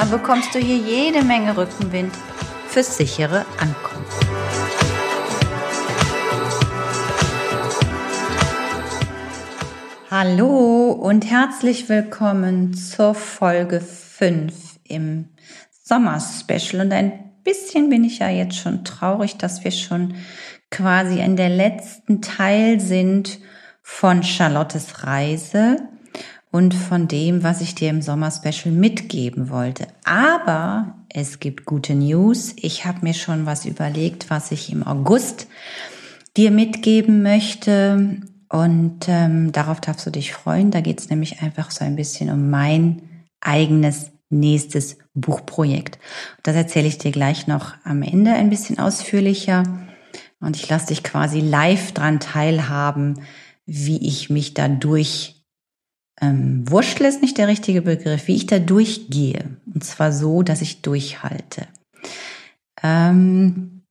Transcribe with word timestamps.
Dann 0.00 0.10
bekommst 0.10 0.54
du 0.54 0.58
hier 0.58 0.78
jede 0.78 1.22
Menge 1.22 1.54
Rückenwind 1.54 2.14
fürs 2.68 2.96
sichere 2.96 3.44
Ankommen. 3.58 4.06
Hallo 10.10 10.92
und 10.92 11.30
herzlich 11.30 11.90
willkommen 11.90 12.72
zur 12.72 13.14
Folge 13.14 13.82
5 13.82 14.54
im 14.84 15.28
Sommer-Special. 15.82 16.80
Und 16.80 16.94
ein 16.94 17.34
bisschen 17.44 17.90
bin 17.90 18.02
ich 18.02 18.20
ja 18.20 18.30
jetzt 18.30 18.56
schon 18.56 18.86
traurig, 18.86 19.36
dass 19.36 19.64
wir 19.64 19.70
schon 19.70 20.14
quasi 20.70 21.20
in 21.20 21.36
der 21.36 21.50
letzten 21.50 22.22
Teil 22.22 22.80
sind 22.80 23.38
von 23.82 24.22
Charlottes 24.22 25.04
Reise 25.04 25.89
und 26.50 26.74
von 26.74 27.06
dem, 27.06 27.42
was 27.42 27.60
ich 27.60 27.74
dir 27.74 27.90
im 27.90 28.02
Sommer-Special 28.02 28.74
mitgeben 28.74 29.50
wollte. 29.50 29.86
Aber 30.04 30.94
es 31.08 31.38
gibt 31.38 31.64
gute 31.64 31.94
News. 31.94 32.54
Ich 32.56 32.84
habe 32.84 33.00
mir 33.02 33.14
schon 33.14 33.46
was 33.46 33.66
überlegt, 33.66 34.30
was 34.30 34.50
ich 34.50 34.72
im 34.72 34.84
August 34.84 35.46
dir 36.36 36.50
mitgeben 36.50 37.22
möchte. 37.22 38.20
Und 38.48 39.06
ähm, 39.08 39.52
darauf 39.52 39.80
darfst 39.80 40.06
du 40.06 40.10
dich 40.10 40.32
freuen. 40.32 40.72
Da 40.72 40.80
geht 40.80 41.00
es 41.00 41.08
nämlich 41.08 41.40
einfach 41.40 41.70
so 41.70 41.84
ein 41.84 41.94
bisschen 41.94 42.30
um 42.30 42.50
mein 42.50 43.02
eigenes 43.40 44.10
nächstes 44.28 44.98
Buchprojekt. 45.14 45.98
Das 46.42 46.56
erzähle 46.56 46.88
ich 46.88 46.98
dir 46.98 47.12
gleich 47.12 47.46
noch 47.46 47.74
am 47.84 48.02
Ende 48.02 48.32
ein 48.32 48.50
bisschen 48.50 48.78
ausführlicher. 48.78 49.62
Und 50.40 50.56
ich 50.56 50.68
lasse 50.68 50.88
dich 50.88 51.04
quasi 51.04 51.40
live 51.40 51.92
dran 51.92 52.18
teilhaben, 52.18 53.22
wie 53.66 54.06
ich 54.06 54.30
mich 54.30 54.54
da 54.54 54.68
durch 54.68 55.39
ähm, 56.20 56.70
wurschtle 56.70 57.08
ist 57.08 57.22
nicht 57.22 57.38
der 57.38 57.48
richtige 57.48 57.82
Begriff, 57.82 58.26
wie 58.26 58.36
ich 58.36 58.46
da 58.46 58.58
durchgehe. 58.58 59.56
Und 59.72 59.84
zwar 59.84 60.12
so, 60.12 60.42
dass 60.42 60.60
ich 60.60 60.82
durchhalte. 60.82 61.66
Ähm, 62.82 63.82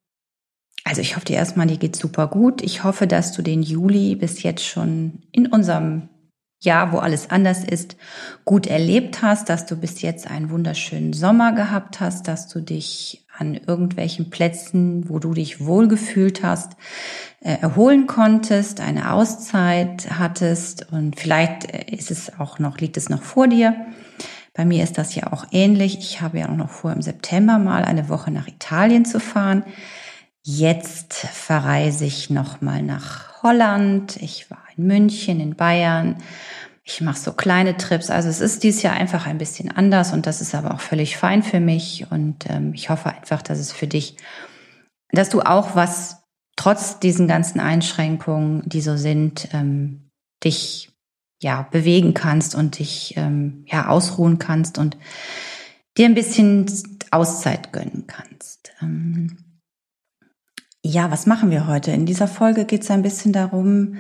also 0.83 1.01
ich 1.01 1.15
hoffe 1.15 1.25
dir 1.25 1.37
erstmal, 1.37 1.67
dir 1.67 1.77
geht 1.77 1.95
super 1.95 2.27
gut. 2.27 2.61
Ich 2.61 2.83
hoffe, 2.83 3.07
dass 3.07 3.31
du 3.31 3.41
den 3.41 3.61
Juli 3.61 4.15
bis 4.15 4.43
jetzt 4.43 4.65
schon 4.65 5.23
in 5.31 5.47
unserem 5.47 6.09
Jahr, 6.61 6.91
wo 6.91 6.97
alles 6.97 7.29
anders 7.29 7.63
ist, 7.63 7.95
gut 8.43 8.67
erlebt 8.67 9.21
hast, 9.21 9.49
dass 9.49 9.65
du 9.65 9.75
bis 9.75 10.01
jetzt 10.01 10.29
einen 10.29 10.49
wunderschönen 10.49 11.13
Sommer 11.13 11.53
gehabt 11.53 11.99
hast, 11.99 12.27
dass 12.27 12.47
du 12.47 12.59
dich 12.59 13.25
an 13.39 13.55
irgendwelchen 13.55 14.29
Plätzen, 14.29 15.09
wo 15.09 15.19
du 15.19 15.33
dich 15.33 15.65
wohlgefühlt 15.65 16.43
hast, 16.43 16.73
äh, 17.41 17.57
erholen 17.61 18.05
konntest, 18.05 18.81
eine 18.81 19.13
Auszeit 19.13 20.09
hattest 20.11 20.91
und 20.91 21.19
vielleicht 21.19 21.73
äh, 21.73 21.95
ist 21.95 22.11
es 22.11 22.37
auch 22.39 22.59
noch, 22.59 22.77
liegt 22.77 22.97
es 22.97 23.09
noch 23.09 23.23
vor 23.23 23.47
dir. 23.47 23.75
Bei 24.53 24.65
mir 24.65 24.83
ist 24.83 24.97
das 24.97 25.15
ja 25.15 25.31
auch 25.31 25.45
ähnlich. 25.51 25.99
Ich 25.99 26.21
habe 26.21 26.39
ja 26.39 26.49
auch 26.49 26.55
noch 26.55 26.69
vor, 26.69 26.91
im 26.91 27.01
September 27.01 27.59
mal 27.59 27.85
eine 27.85 28.09
Woche 28.09 28.29
nach 28.29 28.47
Italien 28.47 29.05
zu 29.05 29.19
fahren. 29.19 29.63
Jetzt 30.43 31.13
verreise 31.13 32.05
ich 32.05 32.29
nochmal 32.29 32.81
nach 32.81 33.41
Holland. 33.41 34.17
Ich 34.17 34.51
war 34.51 34.63
in 34.75 34.87
München, 34.87 35.39
in 35.39 35.55
Bayern. 35.55 36.17
Ich 36.91 37.01
mache 37.01 37.19
so 37.19 37.33
kleine 37.33 37.77
Trips. 37.77 38.09
Also 38.09 38.29
es 38.29 38.41
ist 38.41 38.63
dieses 38.63 38.81
Jahr 38.81 38.95
einfach 38.95 39.27
ein 39.27 39.37
bisschen 39.37 39.69
anders 39.69 40.11
und 40.11 40.25
das 40.25 40.41
ist 40.41 40.55
aber 40.55 40.73
auch 40.73 40.79
völlig 40.79 41.17
fein 41.17 41.43
für 41.43 41.59
mich. 41.59 42.07
Und 42.09 42.49
ähm, 42.49 42.73
ich 42.73 42.89
hoffe 42.89 43.09
einfach, 43.09 43.43
dass 43.43 43.59
es 43.59 43.71
für 43.71 43.85
dich, 43.85 44.17
dass 45.11 45.29
du 45.29 45.41
auch 45.41 45.75
was 45.75 46.23
trotz 46.55 46.99
diesen 46.99 47.27
ganzen 47.27 47.59
Einschränkungen, 47.59 48.67
die 48.67 48.81
so 48.81 48.97
sind, 48.97 49.49
ähm, 49.53 50.09
dich 50.43 50.91
ja 51.39 51.61
bewegen 51.69 52.15
kannst 52.15 52.55
und 52.55 52.79
dich 52.79 53.13
ähm, 53.17 53.65
ja 53.67 53.87
ausruhen 53.87 54.39
kannst 54.39 54.79
und 54.79 54.97
dir 55.95 56.07
ein 56.07 56.15
bisschen 56.15 56.65
Auszeit 57.11 57.71
gönnen 57.71 58.05
kannst. 58.07 58.71
Ähm, 58.81 59.61
ja, 60.83 61.11
was 61.11 61.27
machen 61.27 61.51
wir 61.51 61.67
heute? 61.67 61.91
In 61.91 62.07
dieser 62.07 62.27
Folge 62.27 62.65
geht 62.65 62.81
es 62.81 62.89
ein 62.89 63.03
bisschen 63.03 63.31
darum, 63.31 63.97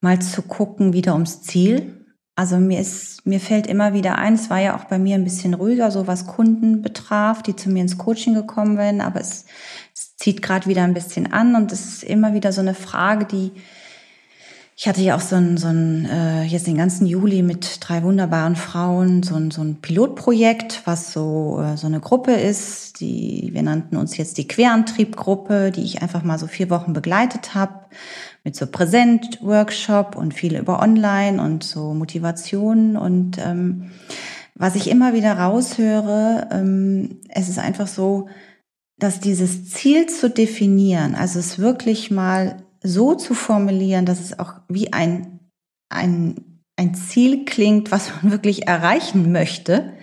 mal 0.00 0.20
zu 0.20 0.42
gucken, 0.42 0.94
wieder 0.94 1.12
ums 1.12 1.40
Ziel. 1.42 2.03
Also 2.36 2.56
mir 2.56 2.80
ist, 2.80 3.24
mir 3.26 3.38
fällt 3.38 3.66
immer 3.68 3.92
wieder 3.92 4.18
ein, 4.18 4.34
es 4.34 4.50
war 4.50 4.58
ja 4.58 4.76
auch 4.76 4.84
bei 4.84 4.98
mir 4.98 5.14
ein 5.14 5.24
bisschen 5.24 5.54
ruhiger, 5.54 5.90
so 5.92 6.08
was 6.08 6.26
Kunden 6.26 6.82
betraf, 6.82 7.42
die 7.42 7.54
zu 7.54 7.70
mir 7.70 7.82
ins 7.82 7.96
Coaching 7.96 8.34
gekommen 8.34 8.76
werden, 8.76 9.00
aber 9.00 9.20
es 9.20 9.44
es 9.94 10.16
zieht 10.16 10.42
gerade 10.42 10.66
wieder 10.66 10.82
ein 10.82 10.94
bisschen 10.94 11.32
an 11.32 11.54
und 11.54 11.70
es 11.70 11.86
ist 11.86 12.02
immer 12.04 12.34
wieder 12.34 12.52
so 12.52 12.60
eine 12.60 12.74
Frage, 12.74 13.24
die 13.26 13.52
ich 14.76 14.88
hatte 14.88 15.02
ja 15.02 15.14
auch 15.14 15.20
so 15.20 15.36
ein, 15.36 15.56
so 15.56 15.68
ein 15.68 16.04
äh, 16.06 16.42
jetzt 16.42 16.66
den 16.66 16.76
ganzen 16.76 17.06
Juli 17.06 17.42
mit 17.42 17.78
drei 17.80 18.02
wunderbaren 18.02 18.56
Frauen 18.56 19.22
so 19.22 19.36
ein, 19.36 19.52
so 19.52 19.62
ein 19.62 19.76
Pilotprojekt, 19.80 20.82
was 20.84 21.12
so 21.12 21.60
äh, 21.62 21.76
so 21.76 21.86
eine 21.86 22.00
Gruppe 22.00 22.32
ist, 22.32 22.98
die 23.00 23.50
wir 23.52 23.62
nannten 23.62 23.96
uns 23.96 24.16
jetzt 24.16 24.36
die 24.36 24.48
Querantriebgruppe, 24.48 25.70
die 25.70 25.84
ich 25.84 26.02
einfach 26.02 26.24
mal 26.24 26.38
so 26.40 26.48
vier 26.48 26.70
Wochen 26.70 26.92
begleitet 26.92 27.54
habe 27.54 27.86
mit 28.42 28.56
so 28.56 28.66
Präsent-Workshop 28.66 30.16
und 30.16 30.34
viel 30.34 30.56
über 30.56 30.82
Online 30.82 31.40
und 31.40 31.62
so 31.62 31.94
Motivation. 31.94 32.96
Und 32.96 33.38
ähm, 33.38 33.92
was 34.54 34.74
ich 34.74 34.90
immer 34.90 35.14
wieder 35.14 35.38
raushöre, 35.38 36.48
ähm, 36.50 37.20
es 37.28 37.48
ist 37.48 37.58
einfach 37.58 37.86
so, 37.86 38.28
dass 38.98 39.20
dieses 39.20 39.70
Ziel 39.70 40.06
zu 40.06 40.30
definieren, 40.30 41.14
also 41.14 41.38
es 41.38 41.58
wirklich 41.58 42.10
mal 42.10 42.56
so 42.84 43.14
zu 43.14 43.34
formulieren, 43.34 44.06
dass 44.06 44.20
es 44.20 44.38
auch 44.38 44.54
wie 44.68 44.92
ein, 44.92 45.40
ein, 45.88 46.60
ein 46.76 46.94
Ziel 46.94 47.44
klingt, 47.44 47.90
was 47.90 48.10
man 48.22 48.30
wirklich 48.32 48.68
erreichen 48.68 49.32
möchte, 49.32 49.94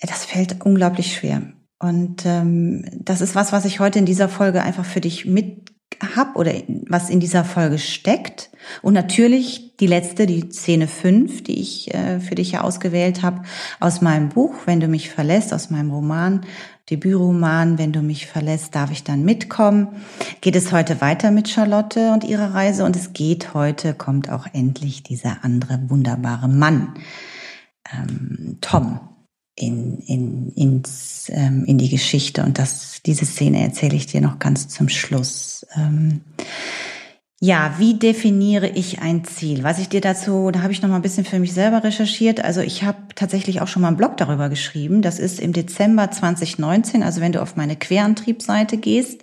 das 0.00 0.24
fällt 0.24 0.64
unglaublich 0.64 1.14
schwer. 1.14 1.42
Und 1.78 2.24
ähm, 2.24 2.84
das 2.98 3.20
ist 3.20 3.34
was, 3.34 3.52
was 3.52 3.66
ich 3.66 3.80
heute 3.80 3.98
in 3.98 4.06
dieser 4.06 4.28
Folge 4.28 4.62
einfach 4.62 4.84
für 4.84 5.00
dich 5.00 5.26
mit 5.26 5.70
hab 6.14 6.36
oder 6.36 6.52
was 6.88 7.10
in 7.10 7.20
dieser 7.20 7.44
Folge 7.44 7.78
steckt. 7.78 8.50
Und 8.82 8.94
natürlich 8.94 9.76
die 9.76 9.86
letzte, 9.86 10.26
die 10.26 10.50
Szene 10.50 10.88
5, 10.88 11.42
die 11.44 11.60
ich 11.60 11.94
äh, 11.94 12.20
für 12.20 12.34
dich 12.34 12.52
ja 12.52 12.62
ausgewählt 12.62 13.22
habe, 13.22 13.42
aus 13.80 14.00
meinem 14.00 14.28
Buch, 14.28 14.54
Wenn 14.66 14.80
du 14.80 14.88
mich 14.88 15.10
verlässt, 15.10 15.52
aus 15.52 15.70
meinem 15.70 15.90
Roman, 15.90 16.44
Debütroman, 16.90 17.78
Wenn 17.78 17.92
du 17.92 18.00
mich 18.00 18.26
verlässt, 18.26 18.74
darf 18.76 18.92
ich 18.92 19.02
dann 19.02 19.24
mitkommen. 19.24 19.88
Geht 20.40 20.54
es 20.54 20.70
heute 20.70 21.00
weiter 21.00 21.32
mit 21.32 21.48
Charlotte 21.48 22.12
und 22.12 22.22
ihrer 22.22 22.54
Reise 22.54 22.84
und 22.84 22.94
es 22.94 23.12
geht 23.12 23.54
heute, 23.54 23.92
kommt 23.92 24.30
auch 24.30 24.46
endlich 24.52 25.02
dieser 25.02 25.42
andere 25.42 25.80
wunderbare 25.88 26.48
Mann, 26.48 26.94
ähm, 27.92 28.58
Tom, 28.60 29.00
in, 29.56 29.98
in, 29.98 30.50
ins, 30.50 31.30
ähm, 31.30 31.64
in 31.64 31.78
die 31.78 31.88
Geschichte. 31.88 32.44
Und 32.44 32.58
das, 32.58 33.02
diese 33.04 33.24
Szene 33.24 33.62
erzähle 33.62 33.96
ich 33.96 34.06
dir 34.06 34.20
noch 34.20 34.38
ganz 34.38 34.68
zum 34.68 34.88
Schluss. 34.88 35.66
Ähm, 35.74 36.20
ja, 37.46 37.74
wie 37.78 37.94
definiere 37.94 38.66
ich 38.66 39.02
ein 39.02 39.22
Ziel? 39.22 39.62
Was 39.62 39.78
ich 39.78 39.88
dir 39.88 40.00
dazu, 40.00 40.50
da 40.50 40.62
habe 40.62 40.72
ich 40.72 40.82
noch 40.82 40.88
mal 40.88 40.96
ein 40.96 41.02
bisschen 41.02 41.24
für 41.24 41.38
mich 41.38 41.52
selber 41.52 41.84
recherchiert. 41.84 42.44
Also 42.44 42.60
ich 42.60 42.82
habe 42.82 42.98
tatsächlich 43.14 43.60
auch 43.60 43.68
schon 43.68 43.82
mal 43.82 43.88
einen 43.88 43.96
Blog 43.96 44.16
darüber 44.16 44.48
geschrieben. 44.48 45.00
Das 45.00 45.20
ist 45.20 45.38
im 45.38 45.52
Dezember 45.52 46.10
2019. 46.10 47.04
Also 47.04 47.20
wenn 47.20 47.30
du 47.30 47.40
auf 47.40 47.54
meine 47.54 47.76
Querantriebsseite 47.76 48.78
gehst, 48.78 49.22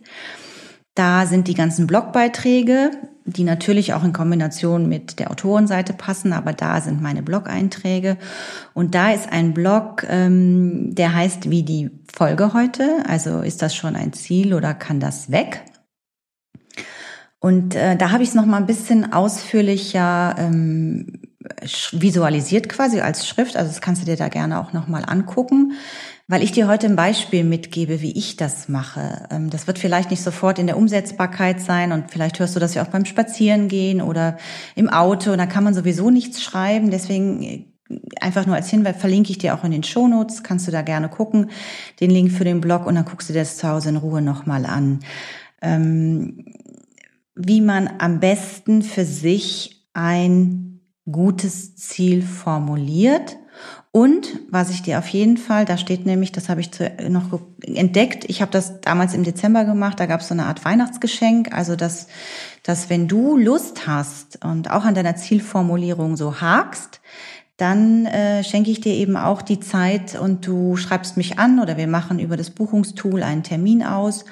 da 0.96 1.26
sind 1.26 1.50
die 1.50 1.54
ganzen 1.54 1.86
Blogbeiträge, 1.86 2.92
die 3.26 3.44
natürlich 3.44 3.94
auch 3.94 4.06
in 4.06 4.14
Kombination 4.14 4.88
mit 4.88 5.20
der 5.20 5.30
Autorenseite 5.30 5.92
passen, 5.92 6.32
aber 6.32 6.54
da 6.54 6.80
sind 6.80 7.02
meine 7.02 7.24
Blog-Einträge. 7.24 8.16
Und 8.74 8.96
da 8.96 9.12
ist 9.12 9.34
ein 9.34 9.54
Blog, 9.54 10.06
ähm, 10.08 10.96
der 10.96 11.14
heißt 11.14 11.50
wie 11.50 11.64
die 11.64 11.92
Folge 12.14 12.54
heute. 12.54 13.04
Also 13.06 13.42
ist 13.42 13.62
das 13.62 13.76
schon 13.76 13.98
ein 13.98 14.14
Ziel 14.14 14.54
oder 14.54 14.74
kann 14.74 15.02
das 15.02 15.30
weg? 15.30 15.66
Und 17.44 17.76
äh, 17.76 17.98
da 17.98 18.12
habe 18.12 18.24
ich 18.24 18.30
es 18.30 18.36
noch 18.36 18.46
mal 18.46 18.56
ein 18.56 18.68
bisschen 18.68 19.12
ausführlicher 19.12 20.34
ähm, 20.40 21.20
visualisiert 21.92 22.70
quasi 22.70 23.02
als 23.02 23.28
Schrift. 23.28 23.58
Also 23.58 23.70
das 23.70 23.82
kannst 23.82 24.02
du 24.02 24.06
dir 24.06 24.16
da 24.16 24.30
gerne 24.30 24.62
auch 24.62 24.72
noch 24.72 24.88
mal 24.88 25.04
angucken, 25.04 25.74
weil 26.30 26.42
ich 26.42 26.54
dir 26.54 26.70
heute 26.70 26.88
ein 26.88 26.96
Beispiel 26.96 27.44
mitgebe, 27.44 28.00
wie 28.00 28.18
ich 28.18 28.38
das 28.38 28.70
mache. 28.70 29.28
Ähm, 29.30 29.50
das 29.50 29.68
wird 29.68 29.78
vielleicht 29.78 30.10
nicht 30.10 30.24
sofort 30.24 30.58
in 30.58 30.68
der 30.68 30.78
Umsetzbarkeit 30.78 31.60
sein 31.60 31.92
und 31.92 32.12
vielleicht 32.12 32.40
hörst 32.40 32.56
du 32.56 32.62
das 32.62 32.76
ja 32.76 32.82
auch 32.82 32.88
beim 32.88 33.04
Spazierengehen 33.04 34.02
oder 34.02 34.38
im 34.76 34.88
Auto. 34.88 35.34
Und 35.34 35.40
da 35.40 35.46
kann 35.46 35.66
man 35.66 35.74
sowieso 35.74 36.12
nichts 36.12 36.42
schreiben. 36.42 36.92
Deswegen 36.92 37.66
einfach 38.22 38.46
nur 38.46 38.56
als 38.56 38.70
Hinweis 38.70 38.96
verlinke 38.96 39.32
ich 39.32 39.38
dir 39.38 39.54
auch 39.54 39.66
in 39.66 39.72
den 39.72 39.84
Shownotes, 39.84 40.44
kannst 40.44 40.66
du 40.66 40.72
da 40.72 40.82
gerne 40.82 41.10
gucken, 41.10 41.52
den 42.00 42.10
Link 42.10 42.32
für 42.32 42.46
den 42.46 42.62
Blog 42.62 42.86
und 42.86 42.96
dann 42.96 43.04
guckst 43.04 43.28
du 43.28 43.34
dir 43.34 43.40
das 43.40 43.58
zu 43.58 43.68
Hause 43.68 43.90
in 43.90 43.98
Ruhe 43.98 44.22
nochmal 44.22 44.66
an. 44.66 45.02
Ähm, 45.62 46.46
wie 47.36 47.62
man 47.62 47.90
am 48.00 48.20
besten 48.20 48.82
für 48.82 49.06
sich 49.06 49.88
ein 49.94 50.82
gutes 51.10 51.76
Ziel 51.76 52.22
formuliert. 52.22 53.38
Und 53.92 54.40
was 54.50 54.72
ich 54.72 54.82
dir 54.82 54.98
auf 54.98 55.08
jeden 55.08 55.38
Fall, 55.38 55.66
da 55.66 55.78
steht 55.78 56.06
nämlich, 56.06 56.32
das 56.32 56.50
habe 56.50 56.62
ich 56.62 56.72
noch 57.08 57.40
entdeckt, 57.62 58.26
ich 58.28 58.42
habe 58.42 58.52
das 58.52 58.82
damals 58.82 59.14
im 59.14 59.24
Dezember 59.24 59.66
gemacht, 59.66 60.00
da 60.00 60.08
gab 60.08 60.22
es 60.22 60.30
so 60.30 60.34
eine 60.34 60.48
Art 60.48 60.66
Weihnachtsgeschenk, 60.66 61.54
also 61.54 61.76
dass, 61.76 62.08
dass 62.64 62.90
wenn 62.90 63.08
du 63.08 63.38
Lust 63.38 63.86
hast 63.86 64.44
und 64.44 64.72
auch 64.72 64.86
an 64.86 64.96
deiner 64.96 65.16
Zielformulierung 65.16 66.18
so 66.18 66.42
hakst, 66.42 67.02
dann 67.58 68.08
äh, 68.08 68.44
schenke 68.44 68.72
ich 68.72 68.82
dir 68.82 68.94
eben 68.94 69.16
auch 69.16 69.44
die 69.44 69.60
Zeit 69.60 70.20
und 70.20 70.48
du 70.48 70.76
schreibst 70.76 71.18
mich 71.18 71.38
an 71.38 71.60
oder 71.60 71.78
wir 71.78 71.88
machen 71.88 72.18
über 72.18 72.36
das 72.36 72.50
Buchungstool 72.50 73.22
einen 73.22 73.44
Termin 73.44 73.84
aus 73.84 74.26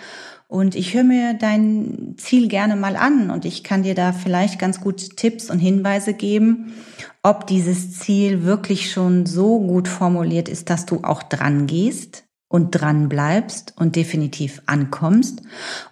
und 0.51 0.75
ich 0.75 0.93
höre 0.93 1.05
mir 1.05 1.33
dein 1.33 2.15
Ziel 2.17 2.49
gerne 2.49 2.75
mal 2.75 2.97
an 2.97 3.29
und 3.29 3.45
ich 3.45 3.63
kann 3.63 3.83
dir 3.83 3.95
da 3.95 4.11
vielleicht 4.11 4.59
ganz 4.59 4.81
gut 4.81 5.15
Tipps 5.15 5.49
und 5.49 5.59
Hinweise 5.59 6.13
geben, 6.13 6.73
ob 7.23 7.47
dieses 7.47 7.97
Ziel 7.97 8.43
wirklich 8.43 8.91
schon 8.91 9.25
so 9.25 9.61
gut 9.61 9.87
formuliert 9.87 10.49
ist, 10.49 10.69
dass 10.69 10.85
du 10.85 11.05
auch 11.05 11.23
dran 11.23 11.67
gehst 11.67 12.25
und 12.49 12.71
dran 12.71 13.07
bleibst 13.07 13.75
und 13.77 13.95
definitiv 13.95 14.61
ankommst 14.65 15.41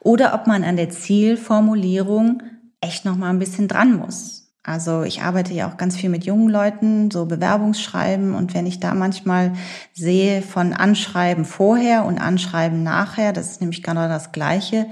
oder 0.01 0.33
ob 0.33 0.45
man 0.45 0.65
an 0.65 0.75
der 0.75 0.89
Zielformulierung 0.89 2.43
echt 2.81 3.05
noch 3.05 3.15
mal 3.15 3.29
ein 3.29 3.39
bisschen 3.39 3.69
dran 3.69 3.95
muss. 3.95 4.38
Also 4.63 5.03
ich 5.03 5.21
arbeite 5.21 5.53
ja 5.53 5.69
auch 5.69 5.77
ganz 5.77 5.95
viel 5.95 6.09
mit 6.09 6.25
jungen 6.25 6.49
Leuten, 6.49 7.09
so 7.11 7.25
Bewerbungsschreiben. 7.25 8.35
Und 8.35 8.53
wenn 8.53 8.65
ich 8.65 8.79
da 8.79 8.93
manchmal 8.93 9.53
sehe 9.93 10.41
von 10.41 10.73
Anschreiben 10.73 11.45
vorher 11.45 12.05
und 12.05 12.19
Anschreiben 12.19 12.83
nachher, 12.83 13.31
das 13.31 13.51
ist 13.51 13.61
nämlich 13.61 13.83
genau 13.83 14.07
das 14.07 14.31
Gleiche. 14.31 14.87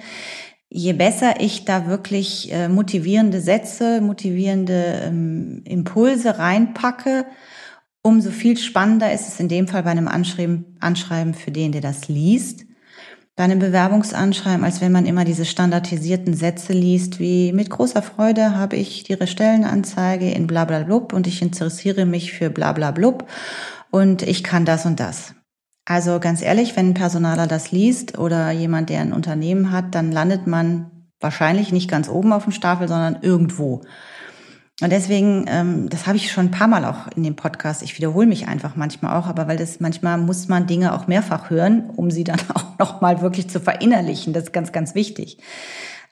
Je 0.69 0.93
besser 0.93 1.39
ich 1.39 1.65
da 1.65 1.87
wirklich 1.87 2.51
äh, 2.51 2.69
motivierende 2.69 3.41
Sätze, 3.41 4.01
motivierende 4.01 5.01
ähm, 5.05 5.61
Impulse 5.65 6.39
reinpacke, 6.39 7.25
umso 8.01 8.31
viel 8.31 8.57
spannender 8.57 9.11
ist 9.11 9.27
es 9.27 9.39
in 9.39 9.49
dem 9.49 9.67
Fall 9.67 9.83
bei 9.83 9.91
einem 9.91 10.07
Anschreiben, 10.07 10.77
Anschreiben 10.79 11.33
für 11.33 11.51
den, 11.51 11.71
der 11.71 11.81
das 11.81 12.07
liest 12.07 12.66
bei 13.37 13.47
Bewerbungsanschreiben, 13.47 14.65
als 14.65 14.81
wenn 14.81 14.91
man 14.91 15.05
immer 15.05 15.23
diese 15.23 15.45
standardisierten 15.45 16.33
Sätze 16.33 16.73
liest, 16.73 17.19
wie 17.19 17.53
mit 17.53 17.69
großer 17.69 18.01
Freude 18.01 18.57
habe 18.57 18.75
ich 18.75 19.07
Ihre 19.11 19.27
Stellenanzeige 19.27 20.31
in 20.31 20.47
blablablub 20.47 21.13
und 21.13 21.27
ich 21.27 21.43
interessiere 21.43 22.07
mich 22.07 22.33
für 22.33 22.49
blablablub 22.49 23.29
und 23.91 24.23
ich 24.23 24.43
kann 24.43 24.65
das 24.65 24.87
und 24.87 24.99
das. 24.99 25.35
Also 25.85 26.19
ganz 26.19 26.41
ehrlich, 26.41 26.75
wenn 26.75 26.89
ein 26.89 26.93
Personaler 26.95 27.45
das 27.45 27.71
liest 27.71 28.17
oder 28.17 28.49
jemand, 28.49 28.89
der 28.89 29.01
ein 29.01 29.13
Unternehmen 29.13 29.71
hat, 29.71 29.93
dann 29.93 30.11
landet 30.11 30.47
man 30.47 31.07
wahrscheinlich 31.19 31.71
nicht 31.71 31.89
ganz 31.89 32.09
oben 32.09 32.33
auf 32.33 32.43
dem 32.43 32.51
Stapel, 32.51 32.87
sondern 32.87 33.19
irgendwo. 33.21 33.81
Und 34.81 34.91
deswegen, 34.91 35.45
ähm, 35.47 35.89
das 35.89 36.05
habe 36.05 36.17
ich 36.17 36.31
schon 36.31 36.45
ein 36.45 36.51
paar 36.51 36.67
Mal 36.67 36.85
auch 36.85 37.07
in 37.15 37.23
dem 37.23 37.35
Podcast. 37.35 37.81
Ich 37.81 37.97
wiederhole 37.97 38.27
mich 38.27 38.47
einfach 38.47 38.75
manchmal 38.75 39.17
auch, 39.17 39.25
aber 39.25 39.47
weil 39.47 39.57
das 39.57 39.79
manchmal 39.79 40.19
muss 40.19 40.47
man 40.47 40.67
Dinge 40.67 40.93
auch 40.93 41.07
mehrfach 41.07 41.49
hören, 41.49 41.89
um 41.95 42.11
sie 42.11 42.23
dann 42.23 42.39
auch 42.53 42.77
noch 42.77 43.01
mal 43.01 43.21
wirklich 43.21 43.49
zu 43.49 43.59
verinnerlichen. 43.59 44.33
Das 44.33 44.43
ist 44.43 44.53
ganz, 44.53 44.71
ganz 44.71 44.93
wichtig. 44.93 45.39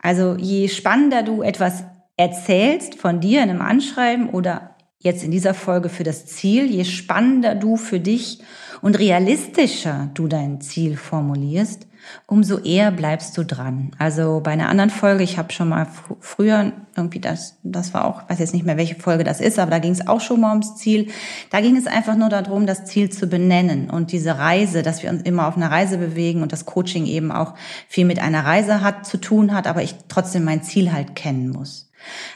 Also 0.01 0.35
je 0.35 0.67
spannender 0.67 1.21
du 1.21 1.43
etwas 1.43 1.83
erzählst 2.17 2.95
von 2.95 3.19
dir 3.19 3.43
in 3.43 3.49
einem 3.49 3.61
Anschreiben 3.61 4.29
oder 4.29 4.75
jetzt 4.99 5.23
in 5.23 5.29
dieser 5.29 5.53
Folge 5.53 5.89
für 5.89 6.03
das 6.03 6.25
Ziel, 6.25 6.65
je 6.65 6.85
spannender 6.85 7.53
du 7.53 7.77
für 7.77 7.99
dich 7.99 8.39
und 8.81 8.97
realistischer 8.97 10.09
du 10.15 10.27
dein 10.27 10.61
Ziel 10.61 10.97
formulierst, 10.97 11.87
umso 12.27 12.59
eher 12.59 12.91
bleibst 12.91 13.37
du 13.37 13.43
dran. 13.43 13.91
Also 13.97 14.41
bei 14.43 14.51
einer 14.51 14.69
anderen 14.69 14.89
Folge, 14.89 15.23
ich 15.23 15.37
habe 15.37 15.51
schon 15.51 15.69
mal 15.69 15.87
früher 16.19 16.71
irgendwie 16.95 17.19
das, 17.19 17.57
das 17.63 17.93
war 17.93 18.05
auch, 18.05 18.29
weiß 18.29 18.39
jetzt 18.39 18.53
nicht 18.53 18.65
mehr, 18.65 18.77
welche 18.77 18.95
Folge 18.95 19.23
das 19.23 19.41
ist, 19.41 19.59
aber 19.59 19.71
da 19.71 19.79
ging 19.79 19.91
es 19.91 20.07
auch 20.07 20.21
schon 20.21 20.39
mal 20.41 20.51
ums 20.51 20.75
Ziel. 20.75 21.09
Da 21.51 21.61
ging 21.61 21.75
es 21.75 21.87
einfach 21.87 22.15
nur 22.15 22.29
darum, 22.29 22.65
das 22.65 22.85
Ziel 22.85 23.09
zu 23.09 23.27
benennen 23.27 23.89
und 23.89 24.11
diese 24.11 24.37
Reise, 24.37 24.81
dass 24.81 25.03
wir 25.03 25.09
uns 25.09 25.23
immer 25.23 25.47
auf 25.47 25.57
einer 25.57 25.71
Reise 25.71 25.97
bewegen 25.97 26.41
und 26.41 26.51
das 26.51 26.65
Coaching 26.65 27.05
eben 27.05 27.31
auch 27.31 27.53
viel 27.87 28.05
mit 28.05 28.19
einer 28.19 28.45
Reise 28.45 28.81
hat 28.81 29.05
zu 29.05 29.17
tun 29.17 29.53
hat, 29.53 29.67
aber 29.67 29.83
ich 29.83 29.95
trotzdem 30.07 30.45
mein 30.45 30.63
Ziel 30.63 30.91
halt 30.91 31.15
kennen 31.15 31.49
muss. 31.49 31.91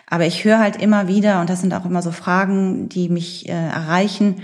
Aber 0.08 0.26
ich 0.26 0.44
höre 0.44 0.60
halt 0.60 0.82
immer 0.82 1.08
wieder, 1.08 1.42
und 1.42 1.50
das 1.50 1.62
sind 1.62 1.74
auch 1.74 1.86
immer 1.86 2.02
so 2.02 2.12
Fragen, 2.12 2.90
die 2.90 3.10
mich 3.10 3.48
äh, 3.48 3.52
erreichen, 3.52 4.42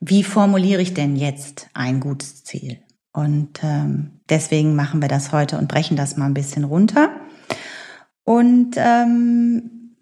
wie 0.00 0.24
formuliere 0.24 0.80
ich 0.80 0.94
denn 0.94 1.16
jetzt 1.16 1.68
ein 1.74 2.00
gutes 2.00 2.44
Ziel? 2.44 2.78
Und 3.12 3.60
ähm, 3.62 4.20
deswegen 4.28 4.76
machen 4.76 5.00
wir 5.02 5.08
das 5.08 5.32
heute 5.32 5.58
und 5.58 5.68
brechen 5.68 5.96
das 5.96 6.16
mal 6.16 6.26
ein 6.26 6.34
bisschen 6.34 6.64
runter. 6.64 7.10
Und 8.24 8.76
ähm, 8.76 9.96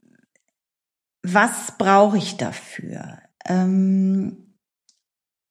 was 1.23 1.73
brauche 1.79 2.19
ich 2.19 2.37
dafür? 2.37 3.19
Ähm, 3.47 4.55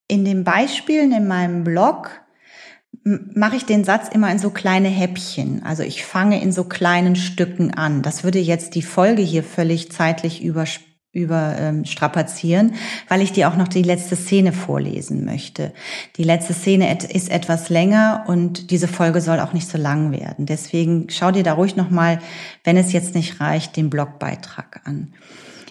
in 0.07 0.23
den 0.23 0.43
Beispielen 0.43 1.11
in 1.11 1.27
meinem 1.27 1.63
Blog 1.63 2.11
mache 3.03 3.55
ich 3.55 3.65
den 3.65 3.83
Satz 3.83 4.09
immer 4.09 4.31
in 4.31 4.39
so 4.39 4.49
kleine 4.49 4.89
Häppchen. 4.89 5.63
Also 5.63 5.83
ich 5.83 6.03
fange 6.03 6.41
in 6.41 6.51
so 6.51 6.65
kleinen 6.65 7.15
Stücken 7.15 7.73
an. 7.73 8.01
Das 8.01 8.23
würde 8.23 8.39
jetzt 8.39 8.75
die 8.75 8.81
Folge 8.81 9.21
hier 9.21 9.43
völlig 9.43 9.91
zeitlich 9.91 10.43
überspielen 10.43 10.86
überstrapazieren, 11.17 12.69
ähm, 12.69 12.75
weil 13.07 13.21
ich 13.21 13.31
dir 13.31 13.49
auch 13.49 13.57
noch 13.57 13.67
die 13.67 13.83
letzte 13.83 14.15
Szene 14.15 14.53
vorlesen 14.53 15.25
möchte. 15.25 15.73
Die 16.15 16.23
letzte 16.23 16.53
Szene 16.53 16.97
ist 17.11 17.29
etwas 17.29 17.69
länger 17.69 18.25
und 18.27 18.71
diese 18.71 18.87
Folge 18.87 19.21
soll 19.21 19.39
auch 19.39 19.53
nicht 19.53 19.67
so 19.67 19.77
lang 19.77 20.11
werden. 20.11 20.45
Deswegen 20.45 21.09
schau 21.09 21.31
dir 21.31 21.43
da 21.43 21.53
ruhig 21.53 21.75
nochmal, 21.75 22.19
wenn 22.63 22.77
es 22.77 22.93
jetzt 22.93 23.15
nicht 23.15 23.41
reicht, 23.41 23.75
den 23.75 23.89
Blogbeitrag 23.89 24.81
an. 24.85 25.13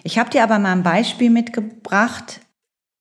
Ich 0.03 0.17
habe 0.17 0.29
dir 0.29 0.43
aber 0.43 0.59
mal 0.59 0.71
ein 0.71 0.83
Beispiel 0.83 1.29
mitgebracht, 1.29 2.41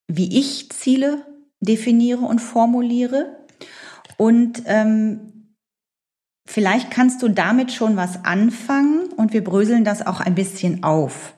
wie 0.09 0.39
ich 0.39 0.71
Ziele 0.71 1.25
definiere 1.61 2.25
und 2.25 2.41
formuliere. 2.41 3.37
Und 4.17 4.63
ähm, 4.67 5.55
vielleicht 6.47 6.91
kannst 6.91 7.23
du 7.23 7.29
damit 7.29 7.73
schon 7.73 7.97
was 7.97 8.25
anfangen 8.25 9.09
und 9.17 9.33
wir 9.33 9.45
bröseln 9.45 9.85
das 9.85 10.07
auch 10.07 10.21
ein 10.21 10.35
bisschen 10.35 10.83
auf. 10.83 11.36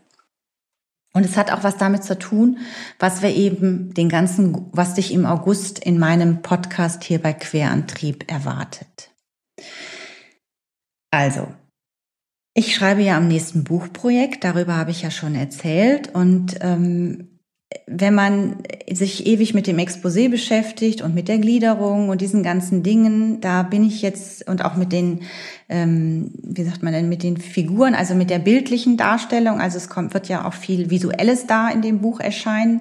Und 1.18 1.24
es 1.24 1.36
hat 1.36 1.50
auch 1.50 1.64
was 1.64 1.76
damit 1.76 2.04
zu 2.04 2.16
tun, 2.16 2.58
was 3.00 3.22
wir 3.22 3.34
eben 3.34 3.92
den 3.92 4.08
ganzen, 4.08 4.68
was 4.70 4.94
dich 4.94 5.12
im 5.12 5.26
August 5.26 5.80
in 5.80 5.98
meinem 5.98 6.42
Podcast 6.42 7.02
hier 7.02 7.20
bei 7.20 7.32
Querantrieb 7.32 8.30
erwartet. 8.30 9.10
Also, 11.10 11.48
ich 12.54 12.72
schreibe 12.72 13.02
ja 13.02 13.16
am 13.16 13.26
nächsten 13.26 13.64
Buchprojekt, 13.64 14.44
darüber 14.44 14.76
habe 14.76 14.92
ich 14.92 15.02
ja 15.02 15.10
schon 15.10 15.34
erzählt 15.34 16.14
und 16.14 16.54
ähm, 16.60 17.37
wenn 17.86 18.14
man 18.14 18.62
sich 18.90 19.26
ewig 19.26 19.52
mit 19.52 19.66
dem 19.66 19.76
Exposé 19.76 20.30
beschäftigt 20.30 21.02
und 21.02 21.14
mit 21.14 21.28
der 21.28 21.36
Gliederung 21.36 22.08
und 22.08 22.22
diesen 22.22 22.42
ganzen 22.42 22.82
Dingen, 22.82 23.42
da 23.42 23.62
bin 23.62 23.84
ich 23.84 24.00
jetzt 24.00 24.48
und 24.48 24.64
auch 24.64 24.76
mit 24.76 24.90
den, 24.90 25.20
ähm, 25.68 26.32
wie 26.42 26.64
sagt 26.64 26.82
man 26.82 26.94
denn, 26.94 27.10
mit 27.10 27.22
den 27.22 27.36
Figuren, 27.36 27.94
also 27.94 28.14
mit 28.14 28.30
der 28.30 28.38
bildlichen 28.38 28.96
Darstellung, 28.96 29.60
also 29.60 29.76
es 29.76 29.90
kommt, 29.90 30.14
wird 30.14 30.28
ja 30.28 30.46
auch 30.46 30.54
viel 30.54 30.88
Visuelles 30.88 31.46
da 31.46 31.68
in 31.68 31.82
dem 31.82 32.00
Buch 32.00 32.20
erscheinen. 32.20 32.80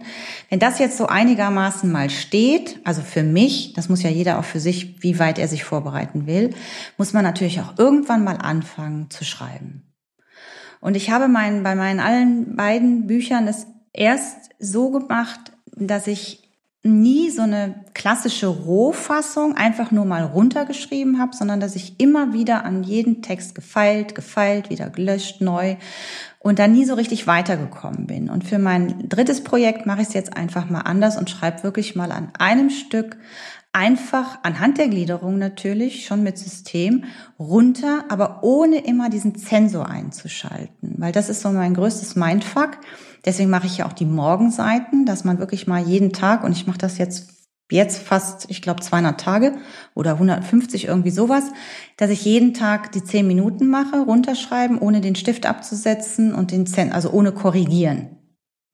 Wenn 0.49 0.59
das 0.59 0.79
jetzt 0.79 0.97
so 0.97 1.07
einigermaßen 1.07 1.91
mal 1.91 2.09
steht, 2.09 2.79
also 2.85 3.01
für 3.01 3.23
mich, 3.23 3.73
das 3.73 3.89
muss 3.89 4.03
ja 4.03 4.09
jeder 4.09 4.39
auch 4.39 4.45
für 4.45 4.61
sich, 4.61 5.03
wie 5.03 5.19
weit 5.19 5.37
er 5.37 5.49
sich 5.49 5.65
vorbereiten 5.65 6.27
will, 6.27 6.51
muss 6.97 7.11
man 7.11 7.25
natürlich 7.25 7.59
auch 7.59 7.77
irgendwann 7.77 8.23
mal 8.23 8.37
anfangen 8.37 9.09
zu 9.09 9.25
schreiben. 9.25 9.83
Und 10.79 10.95
ich 10.95 11.09
habe 11.09 11.27
meinen, 11.27 11.63
bei 11.63 11.75
meinen 11.75 11.99
allen 11.99 12.55
beiden 12.55 13.07
Büchern 13.07 13.47
es 13.47 13.67
erst 13.97 14.51
so 14.59 14.91
gemacht, 14.91 15.51
dass 15.75 16.07
ich 16.07 16.43
nie 16.83 17.29
so 17.29 17.41
eine 17.41 17.83
klassische 17.93 18.47
Rohfassung 18.47 19.55
einfach 19.55 19.91
nur 19.91 20.05
mal 20.05 20.23
runtergeschrieben 20.23 21.19
habe, 21.19 21.35
sondern 21.35 21.59
dass 21.59 21.75
ich 21.75 21.99
immer 21.99 22.33
wieder 22.33 22.63
an 22.63 22.83
jeden 22.83 23.21
Text 23.21 23.55
gefeilt, 23.55 24.15
gefeilt, 24.15 24.69
wieder 24.69 24.89
gelöscht, 24.89 25.41
neu 25.41 25.75
und 26.39 26.59
da 26.59 26.67
nie 26.67 26.85
so 26.85 26.93
richtig 26.93 27.27
weitergekommen 27.27 28.07
bin. 28.07 28.29
Und 28.29 28.45
für 28.45 28.59
mein 28.59 29.09
drittes 29.09 29.43
Projekt 29.43 29.85
mache 29.85 30.01
ich 30.01 30.07
es 30.07 30.13
jetzt 30.13 30.37
einfach 30.37 30.69
mal 30.69 30.81
anders 30.81 31.17
und 31.17 31.29
schreibe 31.29 31.63
wirklich 31.63 31.95
mal 31.95 32.11
an 32.11 32.31
einem 32.37 32.69
Stück 32.69 33.17
einfach 33.73 34.39
anhand 34.43 34.77
der 34.77 34.87
Gliederung 34.87 35.37
natürlich 35.37 36.05
schon 36.05 36.23
mit 36.23 36.37
System 36.37 37.03
runter, 37.37 38.05
aber 38.09 38.39
ohne 38.43 38.79
immer 38.85 39.09
diesen 39.09 39.35
Zensor 39.35 39.89
einzuschalten, 39.89 40.95
weil 40.97 41.11
das 41.11 41.29
ist 41.29 41.41
so 41.41 41.51
mein 41.51 41.73
größtes 41.73 42.15
Mindfuck 42.15 42.77
Deswegen 43.25 43.49
mache 43.49 43.67
ich 43.67 43.77
ja 43.77 43.87
auch 43.87 43.93
die 43.93 44.05
Morgenseiten, 44.05 45.05
dass 45.05 45.23
man 45.23 45.39
wirklich 45.39 45.67
mal 45.67 45.81
jeden 45.83 46.13
Tag, 46.13 46.43
und 46.43 46.51
ich 46.51 46.67
mache 46.67 46.77
das 46.77 46.97
jetzt 46.97 47.33
jetzt 47.69 48.01
fast, 48.01 48.45
ich 48.49 48.61
glaube, 48.61 48.79
200 48.81 49.19
Tage 49.19 49.57
oder 49.93 50.13
150 50.13 50.85
irgendwie 50.85 51.09
sowas, 51.09 51.43
dass 51.97 52.09
ich 52.09 52.23
jeden 52.23 52.53
Tag 52.53 52.93
die 52.93 53.03
10 53.03 53.27
Minuten 53.27 53.67
mache, 53.67 53.99
runterschreiben, 53.99 54.79
ohne 54.79 55.01
den 55.01 55.15
Stift 55.15 55.45
abzusetzen 55.45 56.33
und 56.33 56.51
den 56.51 56.65
Zen, 56.65 56.93
also 56.93 57.11
ohne 57.11 57.33
korrigieren. 57.33 58.17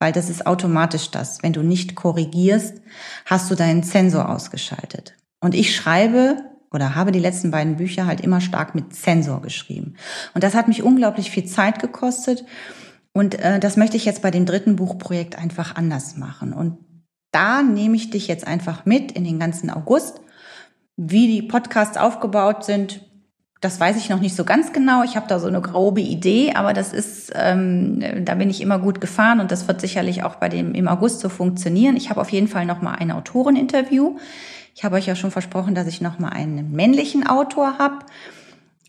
weil 0.04 0.12
das 0.12 0.28
ist 0.28 0.46
automatisch 0.46 1.10
das. 1.10 1.42
Wenn 1.42 1.54
du 1.54 1.62
nicht 1.62 1.94
korrigierst, 1.94 2.82
hast 3.24 3.50
du 3.50 3.54
deinen 3.54 3.82
Sensor 3.82 4.28
ausgeschaltet. 4.28 5.14
Und 5.40 5.54
ich 5.54 5.74
schreibe 5.74 6.36
oder 6.70 6.94
habe 6.94 7.10
die 7.10 7.20
letzten 7.20 7.50
beiden 7.50 7.76
Bücher 7.76 8.04
halt 8.04 8.20
immer 8.20 8.42
stark 8.42 8.74
mit 8.74 8.94
Sensor 8.94 9.40
geschrieben. 9.40 9.94
Und 10.34 10.44
das 10.44 10.54
hat 10.54 10.68
mich 10.68 10.82
unglaublich 10.82 11.30
viel 11.30 11.46
Zeit 11.46 11.78
gekostet. 11.78 12.44
Und 13.14 13.36
äh, 13.36 13.60
das 13.60 13.76
möchte 13.76 13.96
ich 13.96 14.04
jetzt 14.04 14.22
bei 14.22 14.30
dem 14.30 14.44
dritten 14.44 14.76
Buchprojekt 14.76 15.38
einfach 15.38 15.76
anders 15.76 16.16
machen. 16.16 16.52
Und 16.52 16.78
da 17.30 17.62
nehme 17.62 17.96
ich 17.96 18.10
dich 18.10 18.26
jetzt 18.26 18.46
einfach 18.46 18.84
mit 18.84 19.12
in 19.12 19.24
den 19.24 19.38
ganzen 19.38 19.70
August. 19.70 20.20
Wie 20.96 21.28
die 21.28 21.42
Podcasts 21.42 21.96
aufgebaut 21.96 22.64
sind, 22.64 23.00
das 23.60 23.80
weiß 23.80 23.96
ich 23.96 24.10
noch 24.10 24.20
nicht 24.20 24.36
so 24.36 24.44
ganz 24.44 24.72
genau. 24.72 25.04
Ich 25.04 25.16
habe 25.16 25.26
da 25.26 25.38
so 25.38 25.46
eine 25.46 25.62
grobe 25.62 26.00
Idee, 26.00 26.52
aber 26.54 26.74
das 26.74 26.92
ist, 26.92 27.32
ähm, 27.34 28.24
da 28.24 28.34
bin 28.34 28.50
ich 28.50 28.60
immer 28.60 28.78
gut 28.78 29.00
gefahren 29.00 29.40
und 29.40 29.50
das 29.50 29.66
wird 29.68 29.80
sicherlich 29.80 30.22
auch 30.22 30.34
bei 30.34 30.48
dem 30.48 30.74
im 30.74 30.86
August 30.86 31.20
so 31.20 31.28
funktionieren. 31.28 31.96
Ich 31.96 32.10
habe 32.10 32.20
auf 32.20 32.30
jeden 32.30 32.48
Fall 32.48 32.66
noch 32.66 32.82
mal 32.82 32.94
ein 32.94 33.10
Autoreninterview. 33.10 34.18
Ich 34.74 34.84
habe 34.84 34.96
euch 34.96 35.06
ja 35.06 35.14
schon 35.14 35.30
versprochen, 35.30 35.74
dass 35.74 35.86
ich 35.86 36.00
noch 36.00 36.18
mal 36.18 36.28
einen 36.30 36.72
männlichen 36.72 37.26
Autor 37.26 37.78
habe. 37.78 38.04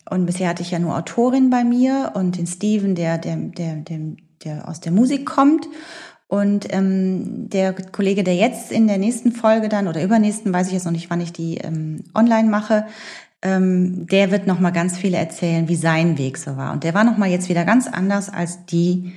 Und 0.09 0.25
bisher 0.25 0.49
hatte 0.49 0.61
ich 0.61 0.71
ja 0.71 0.79
nur 0.79 0.95
Autorin 0.95 1.49
bei 1.49 1.63
mir 1.63 2.11
und 2.15 2.37
den 2.37 2.47
Steven, 2.47 2.95
der, 2.95 3.17
der, 3.17 3.35
der, 3.35 3.75
der, 3.77 3.99
der 4.43 4.69
aus 4.69 4.79
der 4.79 4.91
Musik 4.91 5.25
kommt. 5.25 5.67
Und 6.27 6.67
ähm, 6.73 7.49
der 7.49 7.73
Kollege, 7.73 8.23
der 8.23 8.35
jetzt 8.35 8.71
in 8.71 8.87
der 8.87 8.97
nächsten 8.97 9.31
Folge 9.31 9.69
dann 9.69 9.87
oder 9.87 10.03
übernächsten, 10.03 10.51
weiß 10.51 10.67
ich 10.67 10.73
jetzt 10.73 10.85
noch 10.85 10.91
nicht, 10.91 11.09
wann 11.09 11.21
ich 11.21 11.33
die 11.33 11.57
ähm, 11.57 12.03
online 12.15 12.49
mache, 12.49 12.87
ähm, 13.41 14.07
der 14.07 14.31
wird 14.31 14.47
noch 14.47 14.59
mal 14.59 14.71
ganz 14.71 14.97
viele 14.97 15.17
erzählen, 15.17 15.67
wie 15.67 15.75
sein 15.75 16.17
Weg 16.17 16.37
so 16.37 16.57
war. 16.57 16.73
Und 16.73 16.83
der 16.83 16.95
war 16.95 17.03
noch 17.03 17.17
mal 17.17 17.29
jetzt 17.29 17.47
wieder 17.47 17.63
ganz 17.63 17.87
anders 17.87 18.29
als 18.29 18.65
die, 18.65 19.13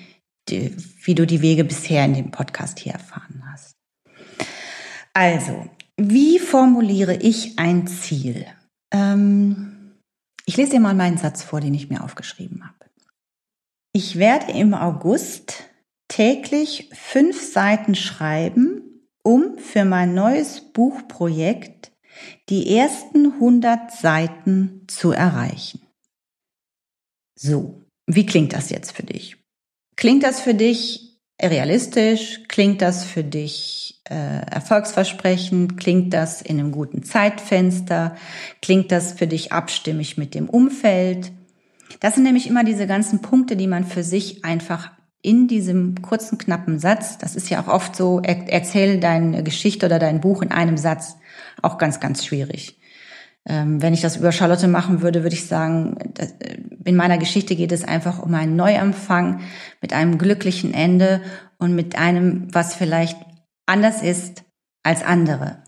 die 0.49 0.77
wie 1.03 1.15
du 1.15 1.27
die 1.27 1.41
Wege 1.41 1.65
bisher 1.65 2.05
in 2.05 2.15
dem 2.15 2.31
Podcast 2.31 2.79
hier 2.79 2.93
erfahren 2.93 3.43
hast. 3.51 3.77
Also, 5.15 5.67
wie 5.97 6.39
formuliere 6.39 7.15
ich 7.15 7.59
ein 7.59 7.87
Ziel? 7.87 8.45
Ähm, 8.93 9.78
ich 10.49 10.57
lese 10.57 10.71
dir 10.71 10.81
mal 10.81 10.95
meinen 10.95 11.19
Satz 11.19 11.43
vor, 11.43 11.61
den 11.61 11.75
ich 11.75 11.91
mir 11.91 12.03
aufgeschrieben 12.03 12.65
habe. 12.65 12.91
Ich 13.93 14.17
werde 14.17 14.53
im 14.53 14.73
August 14.73 15.65
täglich 16.09 16.89
fünf 16.95 17.39
Seiten 17.53 17.95
schreiben, 17.95 18.81
um 19.23 19.59
für 19.59 19.85
mein 19.85 20.15
neues 20.15 20.63
Buchprojekt 20.73 21.93
die 22.49 22.75
ersten 22.75 23.35
100 23.35 23.93
Seiten 23.93 24.87
zu 24.89 25.13
erreichen. 25.13 25.83
So, 27.39 27.83
wie 28.07 28.25
klingt 28.25 28.55
das 28.55 28.71
jetzt 28.71 28.93
für 28.93 29.03
dich? 29.03 29.37
Klingt 29.97 30.23
das 30.23 30.41
für 30.41 30.55
dich 30.55 31.18
realistisch? 31.41 32.41
Klingt 32.49 32.83
das 32.83 33.05
für 33.05 33.25
dich 33.25 34.01
äh, 34.09 34.15
erfolgsversprechend? 34.51 35.79
Klingt 35.79 36.15
das 36.15 36.43
in 36.43 36.59
einem 36.59 36.73
guten 36.73 37.03
Zeitfenster? 37.03 38.17
Klingt 38.63 38.91
das 38.93 39.13
für 39.13 39.27
dich 39.27 39.53
abstimmig 39.53 40.19
mit 40.19 40.35
dem 40.35 40.49
Umfeld? 40.49 41.33
Das 42.01 42.15
sind 42.15 42.25
nämlich 42.25 42.47
immer 42.47 42.65
diese 42.65 42.87
ganzen 42.87 43.23
Punkte, 43.23 43.57
die 43.57 43.67
man 43.67 43.85
für 43.85 44.03
sich 44.03 44.45
einfach 44.45 44.91
in 45.21 45.49
diesem 45.49 46.01
kurzen, 46.01 46.39
knappen 46.39 46.79
Satz, 46.79 47.19
das 47.19 47.35
ist 47.35 47.51
ja 47.51 47.61
auch 47.61 47.69
oft 47.69 47.97
so, 47.97 48.21
er, 48.23 48.49
erzähl 48.49 49.01
deine 49.01 49.43
Geschichte 49.43 49.87
oder 49.87 49.99
dein 49.99 50.21
Buch 50.21 50.43
in 50.43 50.53
einem 50.53 50.77
Satz, 50.77 51.17
auch 51.61 51.77
ganz, 51.77 51.99
ganz 51.99 52.25
schwierig. 52.25 52.78
Ähm, 53.49 53.81
wenn 53.81 53.95
ich 53.95 54.03
das 54.03 54.17
über 54.19 54.31
Charlotte 54.31 54.69
machen 54.69 55.01
würde, 55.01 55.23
würde 55.23 55.35
ich 55.35 55.47
sagen, 55.47 55.97
äh, 56.19 56.29
in 56.85 56.97
meiner 56.97 57.17
Geschichte 57.19 57.57
geht 57.57 57.73
es 57.73 57.83
einfach 57.83 58.23
um 58.23 58.35
einen 58.35 58.57
Neuanfang 58.57 59.41
mit 59.81 59.93
einem 59.95 60.19
glücklichen 60.19 60.75
Ende 60.75 61.23
und 61.57 61.75
mit 61.75 61.97
einem, 61.97 62.55
was 62.55 62.75
vielleicht 62.75 63.17
anders 63.67 64.03
ist 64.03 64.45
als 64.83 65.03
andere. 65.03 65.63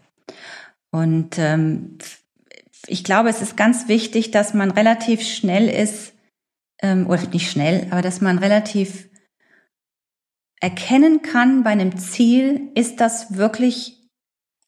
Und 0.91 1.39
ähm, 1.39 1.99
ich 2.87 3.03
glaube, 3.03 3.31
es 3.31 3.41
ist 3.41 3.57
ganz 3.57 3.89
wichtig, 3.89 4.31
dass 4.31 4.53
man 4.55 4.71
relativ 4.71 5.23
schnell 5.23 5.69
ist, 5.69 6.13
ähm, 6.83 7.07
oder 7.09 7.27
nicht 7.29 7.51
schnell, 7.51 7.87
aber 7.91 8.03
dass 8.03 8.21
man 8.21 8.39
relativ 8.39 9.09
erkennen 10.61 11.23
kann 11.23 11.63
bei 11.63 11.71
einem 11.71 11.97
Ziel, 11.97 12.71
ist 12.75 13.01
das 13.01 13.37
wirklich 13.37 14.00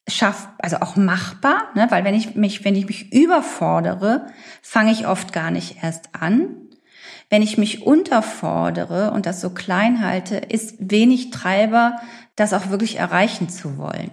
schaff, 0.08 0.48
also 0.58 0.78
auch 0.78 0.96
machbar, 0.96 1.68
ne? 1.74 1.86
weil 1.90 2.04
wenn 2.04 2.14
ich 2.14 2.34
mich, 2.34 2.64
wenn 2.64 2.74
ich 2.74 2.86
mich 2.86 3.12
überfordere, 3.12 4.26
fange 4.60 4.92
ich 4.92 5.06
oft 5.06 5.32
gar 5.32 5.50
nicht 5.50 5.82
erst 5.82 6.10
an. 6.12 6.56
Wenn 7.30 7.42
ich 7.42 7.56
mich 7.56 7.86
unterfordere 7.86 9.12
und 9.12 9.26
das 9.26 9.40
so 9.40 9.50
klein 9.50 10.04
halte, 10.04 10.36
ist 10.36 10.76
wenig 10.78 11.30
Treiber, 11.30 11.96
das 12.36 12.52
auch 12.52 12.68
wirklich 12.70 12.98
erreichen 12.98 13.48
zu 13.48 13.78
wollen. 13.78 14.10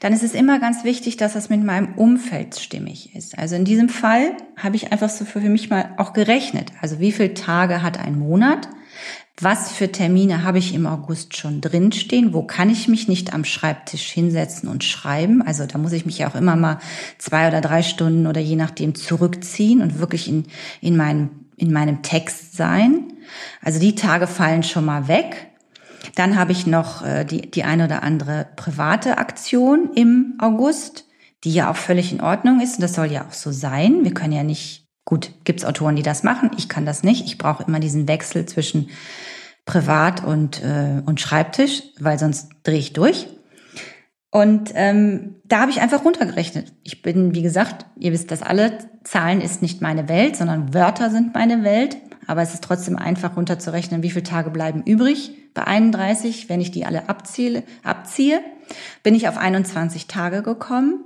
Dann 0.00 0.12
ist 0.12 0.22
es 0.22 0.34
immer 0.34 0.58
ganz 0.58 0.84
wichtig, 0.84 1.16
dass 1.16 1.34
das 1.34 1.48
mit 1.48 1.62
meinem 1.62 1.94
Umfeld 1.94 2.58
stimmig 2.58 3.14
ist. 3.14 3.38
Also 3.38 3.54
in 3.54 3.64
diesem 3.64 3.88
Fall 3.88 4.36
habe 4.56 4.76
ich 4.76 4.92
einfach 4.92 5.08
so 5.08 5.24
für 5.24 5.40
mich 5.40 5.70
mal 5.70 5.94
auch 5.96 6.12
gerechnet. 6.12 6.72
Also 6.80 7.00
wie 7.00 7.12
viele 7.12 7.34
Tage 7.34 7.82
hat 7.82 7.98
ein 7.98 8.18
Monat? 8.18 8.68
Was 9.40 9.70
für 9.70 9.92
Termine 9.92 10.42
habe 10.42 10.58
ich 10.58 10.74
im 10.74 10.86
August 10.86 11.36
schon 11.36 11.60
drinstehen, 11.60 12.32
wo 12.32 12.42
kann 12.42 12.70
ich 12.70 12.88
mich 12.88 13.06
nicht 13.06 13.32
am 13.32 13.44
Schreibtisch 13.44 14.08
hinsetzen 14.10 14.68
und 14.68 14.82
schreiben. 14.82 15.42
Also 15.42 15.64
da 15.66 15.78
muss 15.78 15.92
ich 15.92 16.06
mich 16.06 16.18
ja 16.18 16.28
auch 16.28 16.34
immer 16.34 16.56
mal 16.56 16.78
zwei 17.18 17.46
oder 17.46 17.60
drei 17.60 17.82
Stunden 17.82 18.26
oder 18.26 18.40
je 18.40 18.56
nachdem 18.56 18.94
zurückziehen 18.94 19.80
und 19.80 20.00
wirklich 20.00 20.28
in, 20.28 20.46
in, 20.80 20.96
meinem, 20.96 21.30
in 21.56 21.72
meinem 21.72 22.02
Text 22.02 22.56
sein. 22.56 23.12
Also 23.62 23.78
die 23.78 23.94
Tage 23.94 24.26
fallen 24.26 24.64
schon 24.64 24.84
mal 24.84 25.06
weg. 25.06 25.48
Dann 26.16 26.36
habe 26.36 26.52
ich 26.52 26.66
noch 26.66 27.04
äh, 27.04 27.24
die, 27.24 27.50
die 27.50 27.62
eine 27.62 27.84
oder 27.84 28.02
andere 28.02 28.48
private 28.56 29.18
Aktion 29.18 29.90
im 29.94 30.34
August, 30.40 31.06
die 31.44 31.52
ja 31.52 31.70
auch 31.70 31.76
völlig 31.76 32.12
in 32.12 32.20
Ordnung 32.20 32.60
ist. 32.60 32.76
Und 32.76 32.82
das 32.82 32.94
soll 32.94 33.12
ja 33.12 33.24
auch 33.24 33.32
so 33.32 33.52
sein. 33.52 34.04
Wir 34.04 34.14
können 34.14 34.32
ja 34.32 34.42
nicht 34.42 34.87
Gut, 35.08 35.30
gibt's 35.44 35.64
Autoren, 35.64 35.96
die 35.96 36.02
das 36.02 36.22
machen. 36.22 36.50
Ich 36.58 36.68
kann 36.68 36.84
das 36.84 37.02
nicht. 37.02 37.24
Ich 37.24 37.38
brauche 37.38 37.62
immer 37.62 37.80
diesen 37.80 38.06
Wechsel 38.08 38.44
zwischen 38.44 38.90
Privat 39.64 40.22
und, 40.22 40.62
äh, 40.62 41.00
und 41.06 41.18
Schreibtisch, 41.18 41.82
weil 41.98 42.18
sonst 42.18 42.50
drehe 42.62 42.78
ich 42.78 42.92
durch. 42.92 43.26
Und 44.30 44.70
ähm, 44.74 45.36
da 45.44 45.60
habe 45.60 45.70
ich 45.70 45.80
einfach 45.80 46.04
runtergerechnet. 46.04 46.74
Ich 46.82 47.00
bin, 47.00 47.34
wie 47.34 47.40
gesagt, 47.40 47.86
ihr 47.96 48.12
wisst 48.12 48.30
das 48.30 48.42
alle, 48.42 48.76
Zahlen 49.02 49.40
ist 49.40 49.62
nicht 49.62 49.80
meine 49.80 50.10
Welt, 50.10 50.36
sondern 50.36 50.74
Wörter 50.74 51.08
sind 51.08 51.32
meine 51.32 51.64
Welt. 51.64 51.96
Aber 52.26 52.42
es 52.42 52.52
ist 52.52 52.62
trotzdem 52.62 52.96
einfach 52.96 53.34
runterzurechnen, 53.34 54.02
wie 54.02 54.10
viele 54.10 54.24
Tage 54.24 54.50
bleiben 54.50 54.82
übrig. 54.82 55.32
Bei 55.54 55.64
31, 55.64 56.50
wenn 56.50 56.60
ich 56.60 56.70
die 56.70 56.84
alle 56.84 57.08
abziehe, 57.08 57.62
abziehe 57.82 58.40
bin 59.02 59.14
ich 59.14 59.26
auf 59.26 59.38
21 59.38 60.06
Tage 60.06 60.42
gekommen. 60.42 61.02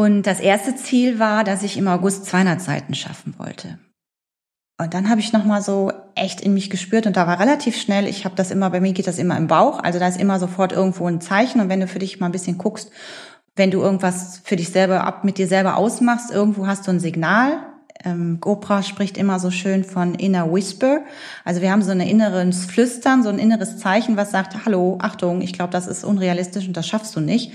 Und 0.00 0.22
das 0.22 0.40
erste 0.40 0.74
Ziel 0.76 1.18
war, 1.18 1.44
dass 1.44 1.62
ich 1.62 1.76
im 1.76 1.86
August 1.86 2.24
200 2.24 2.58
Seiten 2.58 2.94
schaffen 2.94 3.34
wollte. 3.36 3.78
Und 4.80 4.94
dann 4.94 5.10
habe 5.10 5.20
ich 5.20 5.34
noch 5.34 5.44
mal 5.44 5.60
so 5.60 5.92
echt 6.14 6.40
in 6.40 6.54
mich 6.54 6.70
gespürt 6.70 7.06
und 7.06 7.18
da 7.18 7.26
war 7.26 7.38
relativ 7.38 7.76
schnell, 7.76 8.06
ich 8.06 8.24
habe 8.24 8.34
das 8.34 8.50
immer, 8.50 8.70
bei 8.70 8.80
mir 8.80 8.94
geht 8.94 9.06
das 9.06 9.18
immer 9.18 9.36
im 9.36 9.46
Bauch, 9.46 9.78
also 9.78 9.98
da 9.98 10.08
ist 10.08 10.18
immer 10.18 10.38
sofort 10.38 10.72
irgendwo 10.72 11.06
ein 11.06 11.20
Zeichen 11.20 11.60
und 11.60 11.68
wenn 11.68 11.80
du 11.80 11.86
für 11.86 11.98
dich 11.98 12.18
mal 12.18 12.26
ein 12.26 12.32
bisschen 12.32 12.56
guckst, 12.56 12.90
wenn 13.56 13.70
du 13.70 13.82
irgendwas 13.82 14.40
für 14.42 14.56
dich 14.56 14.70
selber 14.70 15.04
ab 15.04 15.22
mit 15.22 15.36
dir 15.36 15.46
selber 15.46 15.76
ausmachst, 15.76 16.30
irgendwo 16.30 16.66
hast 16.66 16.86
du 16.86 16.92
ein 16.92 17.00
Signal. 17.00 17.58
Ähm, 18.02 18.38
Gopra 18.40 18.82
spricht 18.82 19.18
immer 19.18 19.38
so 19.38 19.50
schön 19.50 19.84
von 19.84 20.14
inner 20.14 20.50
whisper. 20.50 21.00
Also 21.44 21.60
wir 21.60 21.70
haben 21.70 21.82
so 21.82 21.90
ein 21.90 22.00
inneres 22.00 22.64
Flüstern, 22.64 23.22
so 23.22 23.28
ein 23.28 23.38
inneres 23.38 23.76
Zeichen, 23.76 24.16
was 24.16 24.30
sagt, 24.30 24.64
hallo, 24.64 24.96
Achtung, 25.02 25.42
ich 25.42 25.52
glaube, 25.52 25.72
das 25.72 25.86
ist 25.86 26.04
unrealistisch 26.04 26.66
und 26.66 26.74
das 26.78 26.88
schaffst 26.88 27.14
du 27.14 27.20
nicht. 27.20 27.52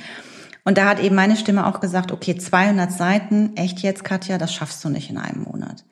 Und 0.65 0.79
da 0.79 0.89
hat 0.89 0.99
eben 0.99 1.15
meine 1.15 1.37
Stimme 1.37 1.67
auch 1.67 1.79
gesagt, 1.79 2.11
okay, 2.11 2.35
200 2.35 2.91
Seiten, 2.91 3.55
echt 3.55 3.79
jetzt, 3.79 4.03
Katja, 4.03 4.39
das 4.39 4.51
schaffst 4.53 4.83
du 4.83 4.89
nicht 4.89 5.11
in 5.11 5.17
einem 5.17 5.43
Monat. 5.43 5.85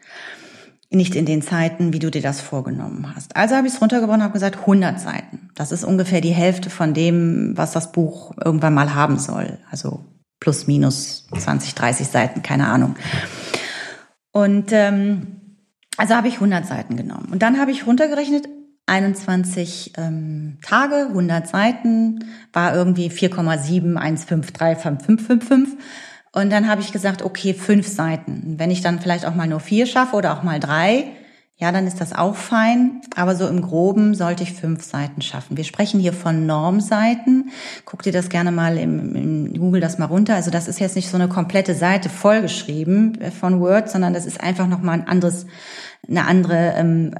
Nicht 0.89 1.15
in 1.15 1.25
den 1.25 1.41
Zeiten, 1.43 1.93
wie 1.93 1.99
du 1.99 2.09
dir 2.09 2.23
das 2.23 2.41
vorgenommen 2.41 3.13
hast. 3.15 3.35
Also 3.35 3.55
habe 3.55 3.67
ich 3.67 3.73
es 3.73 3.81
runtergebrochen 3.81 4.21
und 4.21 4.23
habe 4.23 4.33
gesagt, 4.33 4.57
100 4.61 4.99
Seiten. 4.99 5.49
Das 5.55 5.71
ist 5.71 5.83
ungefähr 5.83 6.21
die 6.21 6.33
Hälfte 6.33 6.71
von 6.71 6.93
dem, 6.95 7.53
was 7.55 7.71
das 7.71 7.91
Buch 7.91 8.33
irgendwann 8.43 8.73
mal 8.73 8.95
haben 8.95 9.19
soll. 9.19 9.59
Also 9.69 10.05
plus 10.39 10.67
minus 10.67 11.27
20, 11.37 11.75
30 11.75 12.07
Seiten, 12.07 12.41
keine 12.41 12.67
Ahnung. 12.67 12.95
Und 14.31 14.71
ähm, 14.71 15.41
also 15.97 16.15
habe 16.15 16.27
ich 16.27 16.35
100 16.35 16.65
Seiten 16.65 16.97
genommen. 16.97 17.29
Und 17.31 17.43
dann 17.43 17.59
habe 17.59 17.71
ich 17.71 17.85
runtergerechnet, 17.85 18.47
21 18.85 19.93
ähm, 19.97 20.57
Tage, 20.61 21.07
100 21.09 21.47
Seiten, 21.47 22.25
war 22.51 22.75
irgendwie 22.75 23.09
4,7153555. 23.09 25.77
Und 26.33 26.51
dann 26.51 26.67
habe 26.67 26.81
ich 26.81 26.91
gesagt, 26.91 27.21
okay, 27.21 27.53
fünf 27.53 27.87
Seiten. 27.87 28.55
Wenn 28.57 28.71
ich 28.71 28.81
dann 28.81 28.99
vielleicht 28.99 29.25
auch 29.25 29.35
mal 29.35 29.47
nur 29.47 29.59
vier 29.59 29.85
schaffe 29.85 30.15
oder 30.15 30.37
auch 30.37 30.43
mal 30.43 30.59
drei, 30.59 31.11
ja, 31.57 31.71
dann 31.71 31.85
ist 31.85 32.01
das 32.01 32.13
auch 32.13 32.35
fein. 32.35 33.01
Aber 33.15 33.35
so 33.35 33.47
im 33.47 33.61
Groben 33.61 34.15
sollte 34.15 34.43
ich 34.43 34.53
fünf 34.53 34.83
Seiten 34.83 35.21
schaffen. 35.21 35.55
Wir 35.55 35.63
sprechen 35.63 35.99
hier 35.99 36.11
von 36.11 36.45
Normseiten. 36.45 37.51
Guck 37.85 38.01
dir 38.01 38.11
das 38.11 38.29
gerne 38.29 38.51
mal 38.51 38.77
im, 38.77 39.15
im 39.15 39.53
Google 39.53 39.79
das 39.79 39.99
mal 39.99 40.07
runter. 40.07 40.35
Also 40.35 40.49
das 40.49 40.67
ist 40.67 40.79
jetzt 40.79 40.95
nicht 40.95 41.09
so 41.09 41.15
eine 41.15 41.29
komplette 41.29 41.75
Seite 41.75 42.09
vollgeschrieben 42.09 43.21
äh, 43.21 43.31
von 43.31 43.61
Word, 43.61 43.89
sondern 43.89 44.13
das 44.13 44.25
ist 44.25 44.41
einfach 44.41 44.67
nochmal 44.67 44.99
ein 44.99 45.07
anderes 45.07 45.45
eine 46.07 46.25
andere 46.25 46.73
ähm, 46.75 47.15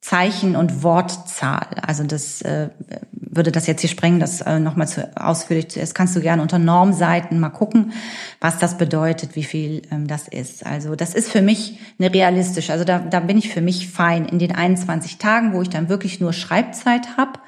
Zeichen- 0.00 0.56
und 0.56 0.82
Wortzahl. 0.82 1.68
Also 1.86 2.02
das 2.02 2.42
äh, 2.42 2.70
würde 3.12 3.52
das 3.52 3.66
jetzt 3.66 3.80
hier 3.80 3.90
sprengen, 3.90 4.18
das 4.18 4.40
äh, 4.40 4.58
nochmal 4.58 4.88
zu 4.88 5.10
ausführlich. 5.16 5.68
Das 5.68 5.94
kannst 5.94 6.16
du 6.16 6.20
gerne 6.20 6.42
unter 6.42 6.58
Normseiten 6.58 7.38
mal 7.38 7.50
gucken, 7.50 7.92
was 8.40 8.58
das 8.58 8.76
bedeutet, 8.76 9.36
wie 9.36 9.44
viel 9.44 9.82
ähm, 9.90 10.08
das 10.08 10.26
ist. 10.26 10.66
Also 10.66 10.96
das 10.96 11.14
ist 11.14 11.30
für 11.30 11.42
mich 11.42 11.78
eine 11.98 12.12
realistisch. 12.12 12.70
Also 12.70 12.84
da, 12.84 12.98
da 12.98 13.20
bin 13.20 13.38
ich 13.38 13.50
für 13.50 13.60
mich 13.60 13.88
fein 13.88 14.26
in 14.26 14.38
den 14.40 14.52
21 14.52 15.18
Tagen, 15.18 15.52
wo 15.52 15.62
ich 15.62 15.70
dann 15.70 15.88
wirklich 15.88 16.20
nur 16.20 16.32
Schreibzeit 16.32 17.16
habe 17.16 17.38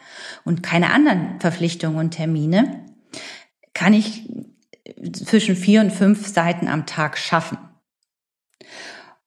und 0.45 0.63
keine 0.63 0.93
anderen 0.93 1.41
Verpflichtungen 1.41 1.99
und 1.99 2.13
Termine, 2.13 2.85
kann 3.75 3.93
ich 3.93 4.31
zwischen 5.13 5.57
vier 5.57 5.81
und 5.81 5.93
fünf 5.93 6.29
Seiten 6.29 6.69
am 6.69 6.87
Tag 6.87 7.19
schaffen. 7.19 7.59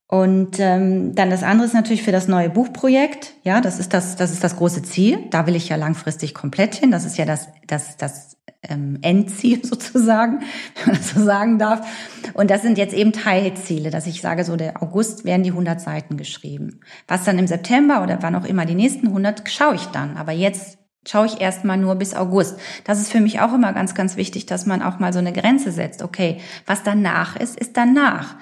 Und 0.09 0.57
ähm, 0.59 1.15
dann 1.15 1.29
das 1.29 1.43
andere 1.43 1.67
ist 1.67 1.73
natürlich 1.73 2.01
für 2.01 2.13
das 2.13 2.29
neue 2.29 2.49
Buchprojekt. 2.49 3.33
Ja, 3.43 3.59
das 3.59 3.77
ist 3.77 3.93
das, 3.93 4.15
das 4.15 4.31
ist 4.31 4.43
das 4.43 4.55
große 4.55 4.81
Ziel. 4.83 5.19
Da 5.31 5.47
will 5.47 5.55
ich 5.55 5.67
ja 5.67 5.75
langfristig 5.75 6.33
komplett 6.33 6.75
hin. 6.75 6.91
Das 6.91 7.03
ist 7.03 7.17
ja 7.17 7.25
das, 7.25 7.49
das, 7.67 7.97
das 7.97 8.37
ähm, 8.63 8.99
Endziel 9.01 9.65
sozusagen, 9.65 10.39
wenn 10.75 10.85
man 10.85 10.95
das 10.95 11.09
so 11.09 11.23
sagen 11.23 11.59
darf. 11.59 11.85
Und 12.33 12.49
das 12.49 12.61
sind 12.61 12.77
jetzt 12.77 12.93
eben 12.93 13.11
Teilziele, 13.11 13.89
dass 13.89 14.07
ich 14.07 14.21
sage, 14.21 14.45
so 14.45 14.55
der 14.55 14.81
August 14.81 15.25
werden 15.25 15.43
die 15.43 15.51
100 15.51 15.81
Seiten 15.81 16.15
geschrieben. 16.15 16.79
Was 17.09 17.25
dann 17.25 17.37
im 17.37 17.47
September 17.47 18.01
oder 18.01 18.19
wann 18.21 18.35
auch 18.35 18.45
immer 18.45 18.65
die 18.65 18.75
nächsten 18.75 19.07
100 19.07 19.49
schaue 19.49 19.75
ich 19.75 19.87
dann. 19.87 20.15
Aber 20.15 20.31
jetzt 20.31 20.77
schaue 21.05 21.25
ich 21.25 21.41
erstmal 21.41 21.77
nur 21.77 21.95
bis 21.95 22.13
August. 22.13 22.57
Das 22.83 22.99
ist 22.99 23.11
für 23.11 23.21
mich 23.21 23.39
auch 23.39 23.53
immer 23.53 23.73
ganz, 23.73 23.93
ganz 23.93 24.17
wichtig, 24.17 24.45
dass 24.45 24.65
man 24.65 24.81
auch 24.81 24.99
mal 24.99 25.13
so 25.13 25.19
eine 25.19 25.33
Grenze 25.33 25.71
setzt. 25.71 26.01
Okay, 26.01 26.39
was 26.65 26.83
danach 26.83 27.35
ist, 27.35 27.57
ist 27.57 27.75
danach. 27.77 28.35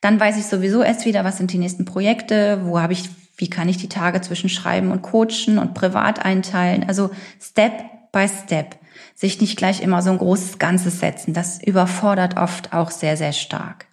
Dann 0.00 0.20
weiß 0.20 0.38
ich 0.38 0.46
sowieso 0.46 0.82
erst 0.82 1.04
wieder, 1.06 1.24
was 1.24 1.38
sind 1.38 1.52
die 1.52 1.58
nächsten 1.58 1.84
Projekte, 1.84 2.60
wo 2.64 2.80
habe 2.80 2.92
ich, 2.92 3.08
wie 3.36 3.50
kann 3.50 3.68
ich 3.68 3.76
die 3.78 3.88
Tage 3.88 4.20
zwischen 4.20 4.48
Schreiben 4.48 4.92
und 4.92 5.02
Coachen 5.02 5.58
und 5.58 5.74
privat 5.74 6.24
einteilen. 6.24 6.84
Also 6.88 7.10
Step 7.40 7.72
by 8.12 8.26
Step. 8.28 8.76
Sich 9.14 9.40
nicht 9.40 9.56
gleich 9.56 9.82
immer 9.82 10.02
so 10.02 10.10
ein 10.10 10.18
großes 10.18 10.58
Ganzes 10.58 11.00
setzen. 11.00 11.34
Das 11.34 11.60
überfordert 11.62 12.36
oft 12.36 12.72
auch 12.72 12.90
sehr, 12.90 13.16
sehr 13.16 13.32
stark. 13.32 13.86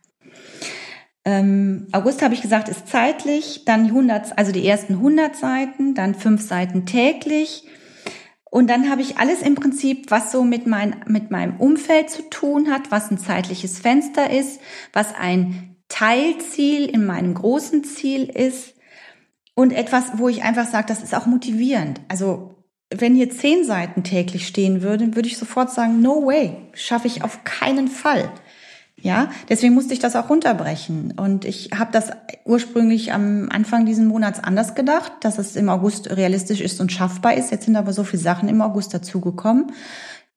Ähm, 1.28 1.88
August 1.92 2.22
habe 2.22 2.36
ich 2.36 2.42
gesagt, 2.44 2.70
ist 2.70 2.88
zeitlich, 2.88 3.64
dann 3.66 3.86
100, 3.86 4.38
also 4.38 4.52
die 4.52 4.68
ersten 4.68 4.94
100 4.94 5.36
Seiten, 5.36 5.96
dann 5.96 6.14
fünf 6.14 6.48
Seiten 6.48 6.86
täglich, 6.86 7.66
und 8.56 8.70
dann 8.70 8.90
habe 8.90 9.02
ich 9.02 9.18
alles 9.18 9.42
im 9.42 9.56
Prinzip, 9.56 10.12
was 10.12 10.32
so 10.32 10.46
mit, 10.46 10.66
mein, 10.66 10.96
mit 11.08 11.30
meinem 11.30 11.58
Umfeld 11.58 12.10
zu 12.10 12.22
tun 12.30 12.72
hat, 12.72 12.90
was 12.90 13.12
ein 13.12 13.18
zeitliches 13.18 13.80
Fenster 13.80 14.30
ist, 14.30 14.62
was 14.94 15.14
ein 15.14 15.75
Teilziel 15.90 16.86
in 16.86 17.06
meinem 17.06 17.34
großen 17.34 17.84
Ziel 17.84 18.26
ist 18.26 18.76
und 19.54 19.72
etwas, 19.72 20.18
wo 20.18 20.30
ich 20.30 20.44
einfach 20.44 20.68
sage, 20.68 20.88
das 20.88 21.04
ist 21.04 21.16
auch 21.16 21.26
motivierend. 21.26 22.02
Also 22.08 22.56
wenn 22.94 23.16
hier 23.16 23.30
zehn 23.30 23.64
Seiten 23.64 24.04
täglich 24.04 24.48
stehen 24.48 24.82
würden, 24.82 25.16
würde 25.16 25.28
ich 25.28 25.38
sofort 25.38 25.72
sagen, 25.72 26.02
no 26.02 26.26
way, 26.26 26.58
schaffe 26.74 27.08
ich 27.08 27.24
auf 27.24 27.44
keinen 27.44 27.88
Fall. 27.88 28.32
Ja, 28.98 29.30
deswegen 29.50 29.74
musste 29.74 29.94
ich 29.94 30.00
das 30.00 30.16
auch 30.16 30.30
runterbrechen. 30.30 31.14
Und 31.18 31.46
ich 31.46 31.70
habe 31.78 31.92
das 31.92 32.12
ursprünglich 32.46 33.14
am 33.14 33.50
Anfang 33.52 33.86
diesen 33.86 34.08
Monats 34.08 34.40
anders 34.40 34.74
gedacht, 34.74 35.12
dass 35.22 35.38
es 35.38 35.56
im 35.56 35.70
August 35.70 36.10
realistisch 36.10 36.62
ist 36.62 36.80
und 36.80 36.92
schaffbar 36.92 37.36
ist. 37.36 37.52
Jetzt 37.52 37.66
sind 37.66 37.76
aber 37.76 37.94
so 37.94 38.04
viele 38.04 38.24
Sachen 38.24 38.50
im 38.50 38.62
August 38.62 38.94
dazugekommen 38.94 39.72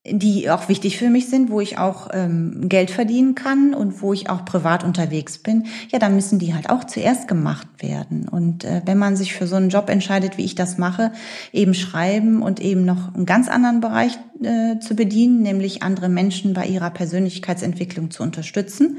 die 0.07 0.49
auch 0.49 0.69
wichtig 0.69 0.99
für 0.99 1.11
mich 1.11 1.28
sind, 1.28 1.50
wo 1.50 1.61
ich 1.61 1.78
auch 1.78 2.09
ähm, 2.12 2.69
Geld 2.69 2.90
verdienen 2.90 3.35
kann 3.35 3.75
und 3.75 4.00
wo 4.00 4.12
ich 4.12 4.31
auch 4.31 4.45
privat 4.45 4.85
unterwegs 4.85 5.38
bin, 5.38 5.67
ja, 5.90 5.99
dann 5.99 6.14
müssen 6.14 6.38
die 6.38 6.55
halt 6.55 6.71
auch 6.71 6.85
zuerst 6.85 7.28
gemacht 7.28 7.67
werden. 7.81 8.28
Und 8.28 8.64
äh, 8.64 8.83
wenn 8.85 8.99
man 8.99 9.17
sich 9.17 9.35
für 9.35 9.47
so 9.47 9.57
einen 9.57 9.71
Job 9.71 9.90
entscheidet, 9.90 10.38
wie 10.38 10.45
ich 10.45 10.55
das 10.55 10.78
mache, 10.78 11.12
eben 11.52 11.75
schreiben 11.75 12.43
und 12.43 12.61
eben 12.61 12.85
noch 12.85 13.14
einen 13.14 13.26
ganz 13.26 13.49
anderen 13.49 13.81
Bereich 13.81 14.19
äh, 14.43 14.78
zu 14.78 14.95
bedienen, 14.95 15.43
nämlich 15.43 15.83
andere 15.83 16.09
Menschen 16.09 16.55
bei 16.55 16.67
ihrer 16.67 16.90
Persönlichkeitsentwicklung 16.90 18.11
zu 18.11 18.23
unterstützen, 18.23 18.99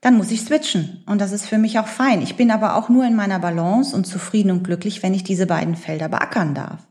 dann 0.00 0.16
muss 0.16 0.30
ich 0.30 0.42
switchen. 0.42 1.02
Und 1.06 1.20
das 1.20 1.32
ist 1.32 1.46
für 1.46 1.58
mich 1.58 1.78
auch 1.78 1.88
fein. 1.88 2.22
Ich 2.22 2.36
bin 2.36 2.50
aber 2.50 2.76
auch 2.76 2.88
nur 2.88 3.04
in 3.04 3.16
meiner 3.16 3.38
Balance 3.38 3.96
und 3.96 4.06
zufrieden 4.06 4.50
und 4.50 4.62
glücklich, 4.62 5.02
wenn 5.02 5.14
ich 5.14 5.24
diese 5.24 5.46
beiden 5.46 5.76
Felder 5.76 6.08
beackern 6.08 6.54
darf. 6.54 6.86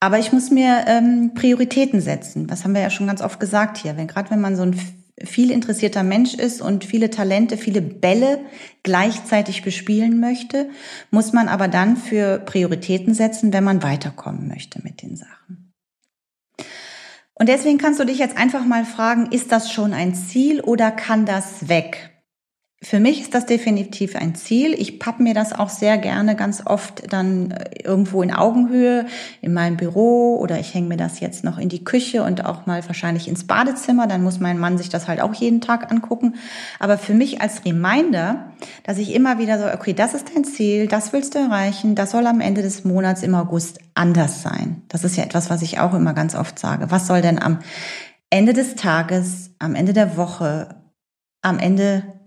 Aber 0.00 0.18
ich 0.18 0.32
muss 0.32 0.50
mir 0.50 0.84
ähm, 0.86 1.32
Prioritäten 1.34 2.00
setzen. 2.00 2.46
Das 2.46 2.64
haben 2.64 2.74
wir 2.74 2.80
ja 2.80 2.90
schon 2.90 3.06
ganz 3.08 3.20
oft 3.20 3.40
gesagt 3.40 3.78
hier. 3.78 3.96
Wenn 3.96 4.06
gerade 4.06 4.30
wenn 4.30 4.40
man 4.40 4.56
so 4.56 4.62
ein 4.62 4.78
viel 5.24 5.50
interessierter 5.50 6.02
Mensch 6.04 6.34
ist 6.34 6.60
und 6.60 6.84
viele 6.84 7.10
Talente, 7.10 7.56
viele 7.56 7.82
Bälle 7.82 8.40
gleichzeitig 8.84 9.62
bespielen 9.62 10.20
möchte, 10.20 10.70
muss 11.10 11.32
man 11.32 11.48
aber 11.48 11.66
dann 11.66 11.96
für 11.96 12.38
Prioritäten 12.38 13.14
setzen, 13.14 13.52
wenn 13.52 13.64
man 13.64 13.82
weiterkommen 13.82 14.46
möchte 14.46 14.80
mit 14.82 15.02
den 15.02 15.16
Sachen. 15.16 15.72
Und 17.34 17.48
deswegen 17.48 17.78
kannst 17.78 18.00
du 18.00 18.04
dich 18.04 18.18
jetzt 18.18 18.36
einfach 18.36 18.64
mal 18.64 18.84
fragen, 18.84 19.30
ist 19.30 19.52
das 19.52 19.72
schon 19.72 19.92
ein 19.92 20.14
Ziel 20.14 20.60
oder 20.60 20.90
kann 20.90 21.24
das 21.24 21.68
weg? 21.68 22.17
Für 22.80 23.00
mich 23.00 23.20
ist 23.20 23.34
das 23.34 23.44
definitiv 23.44 24.14
ein 24.14 24.36
Ziel. 24.36 24.72
Ich 24.72 25.00
papp 25.00 25.18
mir 25.18 25.34
das 25.34 25.52
auch 25.52 25.68
sehr 25.68 25.98
gerne 25.98 26.36
ganz 26.36 26.64
oft 26.64 27.12
dann 27.12 27.50
äh, 27.50 27.70
irgendwo 27.82 28.22
in 28.22 28.32
Augenhöhe 28.32 29.06
in 29.40 29.52
meinem 29.52 29.76
Büro 29.76 30.36
oder 30.36 30.60
ich 30.60 30.74
hänge 30.74 30.86
mir 30.86 30.96
das 30.96 31.18
jetzt 31.18 31.42
noch 31.42 31.58
in 31.58 31.68
die 31.68 31.82
Küche 31.82 32.22
und 32.22 32.46
auch 32.46 32.66
mal 32.66 32.86
wahrscheinlich 32.86 33.26
ins 33.26 33.48
Badezimmer. 33.48 34.06
Dann 34.06 34.22
muss 34.22 34.38
mein 34.38 34.60
Mann 34.60 34.78
sich 34.78 34.90
das 34.90 35.08
halt 35.08 35.20
auch 35.20 35.34
jeden 35.34 35.60
Tag 35.60 35.90
angucken. 35.90 36.36
Aber 36.78 36.98
für 36.98 37.14
mich 37.14 37.42
als 37.42 37.64
Reminder, 37.64 38.52
dass 38.84 38.98
ich 38.98 39.12
immer 39.12 39.40
wieder 39.40 39.58
so, 39.58 39.76
okay, 39.76 39.92
das 39.92 40.14
ist 40.14 40.28
dein 40.32 40.44
Ziel, 40.44 40.86
das 40.86 41.12
willst 41.12 41.34
du 41.34 41.40
erreichen, 41.40 41.96
das 41.96 42.12
soll 42.12 42.28
am 42.28 42.40
Ende 42.40 42.62
des 42.62 42.84
Monats 42.84 43.24
im 43.24 43.34
August 43.34 43.80
anders 43.94 44.42
sein. 44.42 44.82
Das 44.86 45.02
ist 45.02 45.16
ja 45.16 45.24
etwas, 45.24 45.50
was 45.50 45.62
ich 45.62 45.80
auch 45.80 45.94
immer 45.94 46.14
ganz 46.14 46.36
oft 46.36 46.60
sage. 46.60 46.92
Was 46.92 47.08
soll 47.08 47.22
denn 47.22 47.42
am 47.42 47.58
Ende 48.30 48.52
des 48.52 48.76
Tages, 48.76 49.50
am 49.58 49.74
Ende 49.74 49.94
der 49.94 50.16
Woche, 50.16 50.76
am 51.42 51.58
Ende 51.58 52.17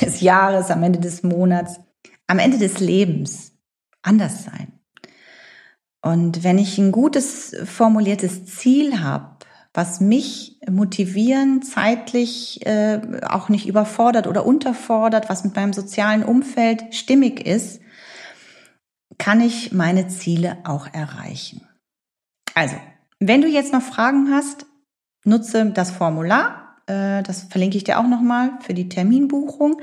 des 0.00 0.20
Jahres, 0.20 0.70
am 0.70 0.82
Ende 0.82 1.00
des 1.00 1.22
Monats, 1.22 1.80
am 2.26 2.38
Ende 2.38 2.58
des 2.58 2.80
Lebens 2.80 3.52
anders 4.02 4.44
sein. 4.44 4.72
Und 6.02 6.44
wenn 6.44 6.58
ich 6.58 6.78
ein 6.78 6.92
gutes 6.92 7.56
formuliertes 7.64 8.44
Ziel 8.44 9.00
habe, 9.00 9.36
was 9.72 10.00
mich 10.00 10.60
motivieren, 10.70 11.62
zeitlich 11.62 12.64
äh, 12.66 13.00
auch 13.26 13.48
nicht 13.48 13.66
überfordert 13.66 14.26
oder 14.26 14.46
unterfordert, 14.46 15.28
was 15.28 15.44
mit 15.44 15.56
meinem 15.56 15.72
sozialen 15.72 16.22
Umfeld 16.22 16.94
stimmig 16.94 17.44
ist, 17.44 17.80
kann 19.18 19.40
ich 19.40 19.72
meine 19.72 20.08
Ziele 20.08 20.58
auch 20.64 20.86
erreichen. 20.92 21.66
Also, 22.54 22.76
wenn 23.18 23.40
du 23.40 23.48
jetzt 23.48 23.72
noch 23.72 23.82
Fragen 23.82 24.30
hast, 24.30 24.66
nutze 25.24 25.70
das 25.70 25.90
Formular 25.90 26.63
das 26.86 27.46
verlinke 27.48 27.78
ich 27.78 27.84
dir 27.84 27.98
auch 27.98 28.06
nochmal 28.06 28.50
für 28.60 28.74
die 28.74 28.88
Terminbuchung. 28.88 29.80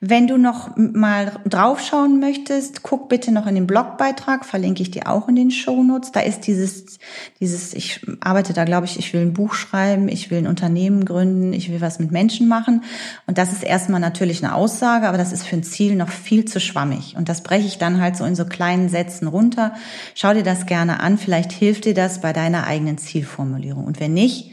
Wenn 0.00 0.28
du 0.28 0.38
noch 0.38 0.76
mal 0.76 1.40
draufschauen 1.44 2.20
möchtest, 2.20 2.84
guck 2.84 3.08
bitte 3.08 3.32
noch 3.32 3.48
in 3.48 3.56
den 3.56 3.66
Blogbeitrag, 3.66 4.44
verlinke 4.44 4.80
ich 4.80 4.92
dir 4.92 5.08
auch 5.08 5.28
in 5.28 5.34
den 5.34 5.50
Shownotes. 5.50 6.12
Da 6.12 6.20
ist 6.20 6.46
dieses, 6.46 7.00
dieses, 7.40 7.74
ich 7.74 8.06
arbeite 8.20 8.52
da, 8.52 8.64
glaube 8.64 8.86
ich, 8.86 8.96
ich 8.96 9.12
will 9.12 9.22
ein 9.22 9.32
Buch 9.32 9.54
schreiben, 9.54 10.08
ich 10.08 10.30
will 10.30 10.38
ein 10.38 10.46
Unternehmen 10.46 11.04
gründen, 11.04 11.52
ich 11.52 11.68
will 11.70 11.80
was 11.80 11.98
mit 11.98 12.12
Menschen 12.12 12.46
machen. 12.46 12.84
Und 13.26 13.38
das 13.38 13.52
ist 13.52 13.64
erstmal 13.64 14.00
natürlich 14.00 14.44
eine 14.44 14.54
Aussage, 14.54 15.08
aber 15.08 15.18
das 15.18 15.32
ist 15.32 15.44
für 15.44 15.56
ein 15.56 15.64
Ziel 15.64 15.96
noch 15.96 16.10
viel 16.10 16.44
zu 16.44 16.60
schwammig. 16.60 17.16
Und 17.16 17.28
das 17.28 17.42
breche 17.42 17.66
ich 17.66 17.78
dann 17.78 18.00
halt 18.00 18.16
so 18.16 18.24
in 18.24 18.36
so 18.36 18.44
kleinen 18.44 18.88
Sätzen 18.88 19.26
runter. 19.26 19.74
Schau 20.14 20.32
dir 20.32 20.44
das 20.44 20.66
gerne 20.66 21.00
an, 21.00 21.18
vielleicht 21.18 21.50
hilft 21.50 21.86
dir 21.86 21.94
das 21.94 22.20
bei 22.20 22.32
deiner 22.32 22.68
eigenen 22.68 22.98
Zielformulierung. 22.98 23.84
Und 23.84 23.98
wenn 23.98 24.14
nicht, 24.14 24.52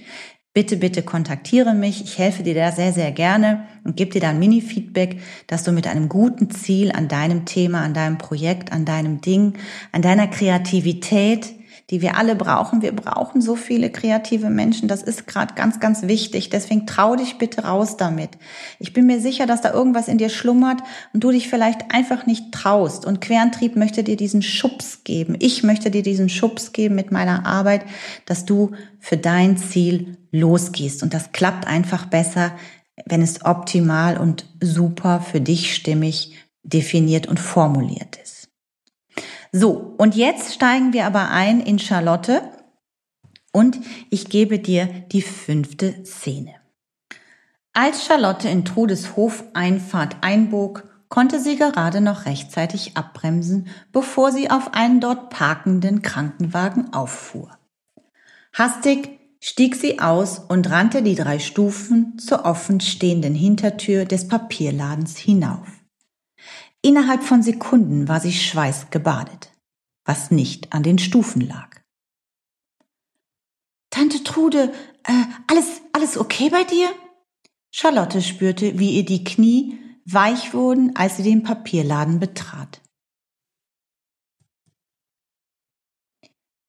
bitte, 0.56 0.78
bitte 0.78 1.04
kontaktiere 1.04 1.76
mich. 1.76 2.02
Ich 2.02 2.18
helfe 2.18 2.42
dir 2.42 2.56
da 2.56 2.72
sehr, 2.72 2.94
sehr 2.94 3.12
gerne 3.12 3.66
und 3.84 3.98
gebe 3.98 4.12
dir 4.12 4.22
da 4.22 4.30
ein 4.30 4.40
Mini-Feedback, 4.40 5.22
dass 5.48 5.64
du 5.64 5.74
mit 5.74 5.86
einem 5.86 6.08
guten 6.08 6.50
Ziel 6.50 6.92
an 6.94 7.10
deinem 7.10 7.46
Thema, 7.46 7.82
an 7.82 7.94
deinem 7.94 8.18
Projekt, 8.18 8.72
an 8.72 8.86
deinem 8.86 9.20
Ding, 9.20 9.56
an 9.92 10.02
deiner 10.02 10.28
Kreativität 10.28 11.54
die 11.92 12.02
wir 12.02 12.18
alle 12.18 12.36
brauchen. 12.36 12.82
Wir 12.82 12.96
brauchen 12.96 13.42
so 13.42 13.56
viele 13.56 13.92
kreative 13.92 14.50
Menschen. 14.50 14.88
Das 14.88 15.04
ist 15.04 15.28
gerade 15.28 15.54
ganz, 15.54 15.80
ganz 15.80 16.04
wichtig. 16.04 16.50
Deswegen 16.50 16.88
trau 16.88 17.16
dich 17.16 17.38
bitte 17.38 17.64
raus 17.64 17.96
damit. 17.96 18.32
Ich 18.80 18.92
bin 18.92 19.06
mir 19.06 19.20
sicher, 19.20 19.46
dass 19.46 19.62
da 19.62 19.72
irgendwas 19.72 20.08
in 20.08 20.18
dir 20.18 20.30
schlummert 20.30 20.82
und 21.14 21.24
du 21.24 21.32
dich 21.32 21.48
vielleicht 21.48 21.94
einfach 21.94 22.26
nicht 22.26 22.52
traust. 22.52 23.06
Und 23.06 23.22
Querentrieb 23.22 23.76
möchte 23.76 24.04
dir 24.04 24.18
diesen 24.18 24.42
Schubs 24.42 25.04
geben. 25.04 25.36
Ich 25.40 25.62
möchte 25.62 25.92
dir 25.92 26.02
diesen 26.02 26.30
Schubs 26.30 26.72
geben 26.72 26.96
mit 26.96 27.12
meiner 27.12 27.46
Arbeit, 27.46 27.86
dass 28.26 28.46
du 28.46 28.72
für 29.00 29.18
dein 29.18 29.58
Ziel 29.58 30.18
losgehst. 30.32 31.04
Und 31.04 31.14
das 31.14 31.34
klappt 31.34 31.68
einfach 31.68 32.08
besser, 32.08 32.52
wenn 33.06 33.22
es 33.22 33.46
optimal 33.46 34.18
und 34.18 34.46
super 34.60 35.20
für 35.20 35.42
dich 35.42 35.76
stimmig 35.76 36.36
definiert 36.64 37.28
und 37.28 37.40
formuliert 37.40 38.18
ist. 38.24 38.35
So, 39.58 39.96
und 39.98 40.18
jetzt 40.18 40.54
steigen 40.54 40.92
wir 40.92 41.06
aber 41.06 41.30
ein 41.30 41.62
in 41.62 41.80
Charlotte 41.80 42.42
und 43.54 43.80
ich 44.10 44.28
gebe 44.28 44.60
dir 44.60 44.86
die 45.14 45.22
fünfte 45.22 46.04
Szene. 46.04 46.56
Als 47.72 48.04
Charlotte 48.04 48.50
in 48.50 48.66
Trudes 48.66 49.16
Hofeinfahrt 49.16 50.18
einbog, 50.20 50.84
konnte 51.08 51.40
sie 51.40 51.56
gerade 51.56 52.02
noch 52.02 52.26
rechtzeitig 52.26 52.98
abbremsen, 52.98 53.70
bevor 53.94 54.34
sie 54.34 54.52
auf 54.52 54.74
einen 54.74 55.00
dort 55.00 55.30
parkenden 55.30 56.02
Krankenwagen 56.02 56.92
auffuhr. 56.92 57.58
Hastig 58.52 59.22
stieg 59.40 59.78
sie 59.78 60.00
aus 60.02 60.40
und 60.40 60.70
rannte 60.70 61.02
die 61.02 61.16
drei 61.16 61.40
Stufen 61.40 62.20
zur 62.20 62.44
offen 62.44 62.82
stehenden 62.82 63.36
Hintertür 63.36 64.04
des 64.04 64.28
Papierladens 64.28 65.16
hinauf. 65.16 65.75
Innerhalb 66.86 67.24
von 67.24 67.42
Sekunden 67.42 68.08
war 68.08 68.20
sie 68.20 68.32
schweißgebadet, 68.32 69.52
was 70.04 70.30
nicht 70.30 70.72
an 70.72 70.84
den 70.84 71.00
Stufen 71.00 71.42
lag. 71.42 71.82
Tante 73.90 74.24
Trude, 74.24 74.72
äh, 75.04 75.24
alles, 75.48 75.82
alles 75.94 76.16
okay 76.16 76.52
bei 76.52 76.64
dir? 76.64 76.94
Charlotte 77.72 78.22
spürte, 78.22 78.78
wie 78.78 78.98
ihr 78.98 79.04
die 79.04 79.24
Knie 79.24 79.80
weich 80.06 80.54
wurden, 80.54 80.96
als 80.96 81.18
sie 81.18 81.24
den 81.24 81.42
Papierladen 81.42 82.20
betrat. 82.20 82.84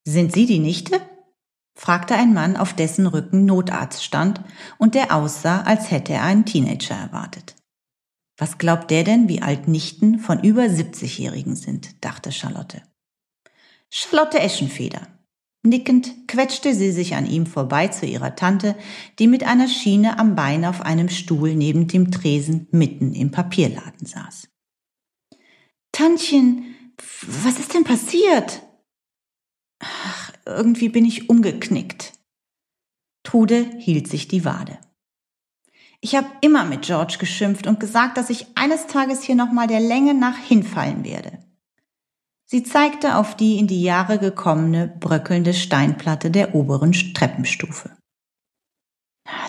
Sind 0.03 0.33
Sie 0.33 0.47
die 0.47 0.57
Nichte? 0.57 0.99
fragte 1.75 2.15
ein 2.15 2.33
Mann, 2.33 2.57
auf 2.57 2.73
dessen 2.73 3.05
Rücken 3.05 3.45
Notarzt 3.45 4.03
stand 4.03 4.41
und 4.79 4.95
der 4.95 5.13
aussah, 5.15 5.61
als 5.61 5.91
hätte 5.91 6.13
er 6.13 6.23
einen 6.23 6.45
Teenager 6.45 6.95
erwartet. 6.95 7.56
Was 8.37 8.59
glaubt 8.59 8.91
der 8.91 9.03
denn, 9.03 9.27
wie 9.27 9.41
alt 9.41 9.67
Nichten 9.67 10.19
von 10.19 10.43
über 10.43 10.63
70-Jährigen 10.63 11.55
sind, 11.55 12.03
dachte 12.05 12.31
Charlotte. 12.31 12.83
Charlotte 13.89 14.39
Eschenfeder. 14.39 15.07
Nickend 15.63 16.27
quetschte 16.27 16.75
sie 16.75 16.91
sich 16.91 17.15
an 17.15 17.25
ihm 17.25 17.45
vorbei 17.45 17.87
zu 17.87 18.05
ihrer 18.05 18.35
Tante, 18.35 18.75
die 19.17 19.27
mit 19.27 19.43
einer 19.43 19.67
Schiene 19.67 20.19
am 20.19 20.35
Bein 20.35 20.65
auf 20.65 20.81
einem 20.81 21.09
Stuhl 21.09 21.55
neben 21.55 21.87
dem 21.87 22.11
Tresen 22.11 22.67
mitten 22.71 23.13
im 23.13 23.31
Papierladen 23.31 24.05
saß. 24.05 24.49
Tantchen, 25.91 26.75
was 27.43 27.59
ist 27.59 27.73
denn 27.73 27.83
passiert? 27.83 28.61
Ach, 29.79 30.31
irgendwie 30.45 30.89
bin 30.89 31.05
ich 31.05 31.29
umgeknickt. 31.29 32.13
Trude 33.23 33.69
hielt 33.79 34.07
sich 34.07 34.27
die 34.27 34.45
Wade. 34.45 34.79
Ich 36.01 36.15
habe 36.15 36.27
immer 36.41 36.63
mit 36.63 36.83
George 36.83 37.17
geschimpft 37.19 37.67
und 37.67 37.79
gesagt, 37.79 38.17
dass 38.17 38.29
ich 38.29 38.47
eines 38.55 38.87
Tages 38.87 39.23
hier 39.23 39.35
nochmal 39.35 39.67
der 39.67 39.79
Länge 39.79 40.13
nach 40.13 40.37
hinfallen 40.37 41.03
werde. 41.03 41.39
Sie 42.45 42.63
zeigte 42.63 43.17
auf 43.17 43.35
die 43.35 43.57
in 43.57 43.67
die 43.67 43.81
Jahre 43.81 44.19
gekommene, 44.19 44.87
bröckelnde 44.87 45.53
Steinplatte 45.53 46.31
der 46.31 46.55
oberen 46.55 46.93
Treppenstufe. 46.93 47.97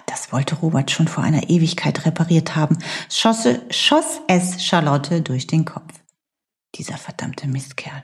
Das 0.06 0.32
wollte 0.32 0.56
Robert 0.56 0.90
schon 0.90 1.06
vor 1.06 1.22
einer 1.22 1.48
Ewigkeit 1.48 2.04
repariert 2.04 2.56
haben, 2.56 2.78
schosse, 3.08 3.62
schoss 3.70 4.20
es 4.26 4.64
Charlotte 4.64 5.22
durch 5.22 5.46
den 5.46 5.64
Kopf. 5.64 5.94
Dieser 6.74 6.96
verdammte 6.96 7.46
Mistkerl. 7.46 8.02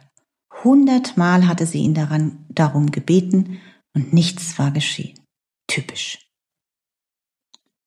Hundertmal 0.62 1.48
hatte 1.48 1.66
sie 1.66 1.80
ihn 1.80 1.94
daran, 1.94 2.46
darum 2.48 2.92
gebeten 2.92 3.61
und 3.94 4.12
nichts 4.12 4.59
war 4.59 4.70
geschehen. 4.70 5.18
Typisch. 5.66 6.23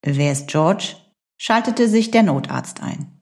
Wer 0.01 0.31
ist 0.31 0.47
George? 0.47 0.95
schaltete 1.39 1.87
sich 1.87 2.11
der 2.11 2.23
Notarzt 2.23 2.81
ein. 2.81 3.21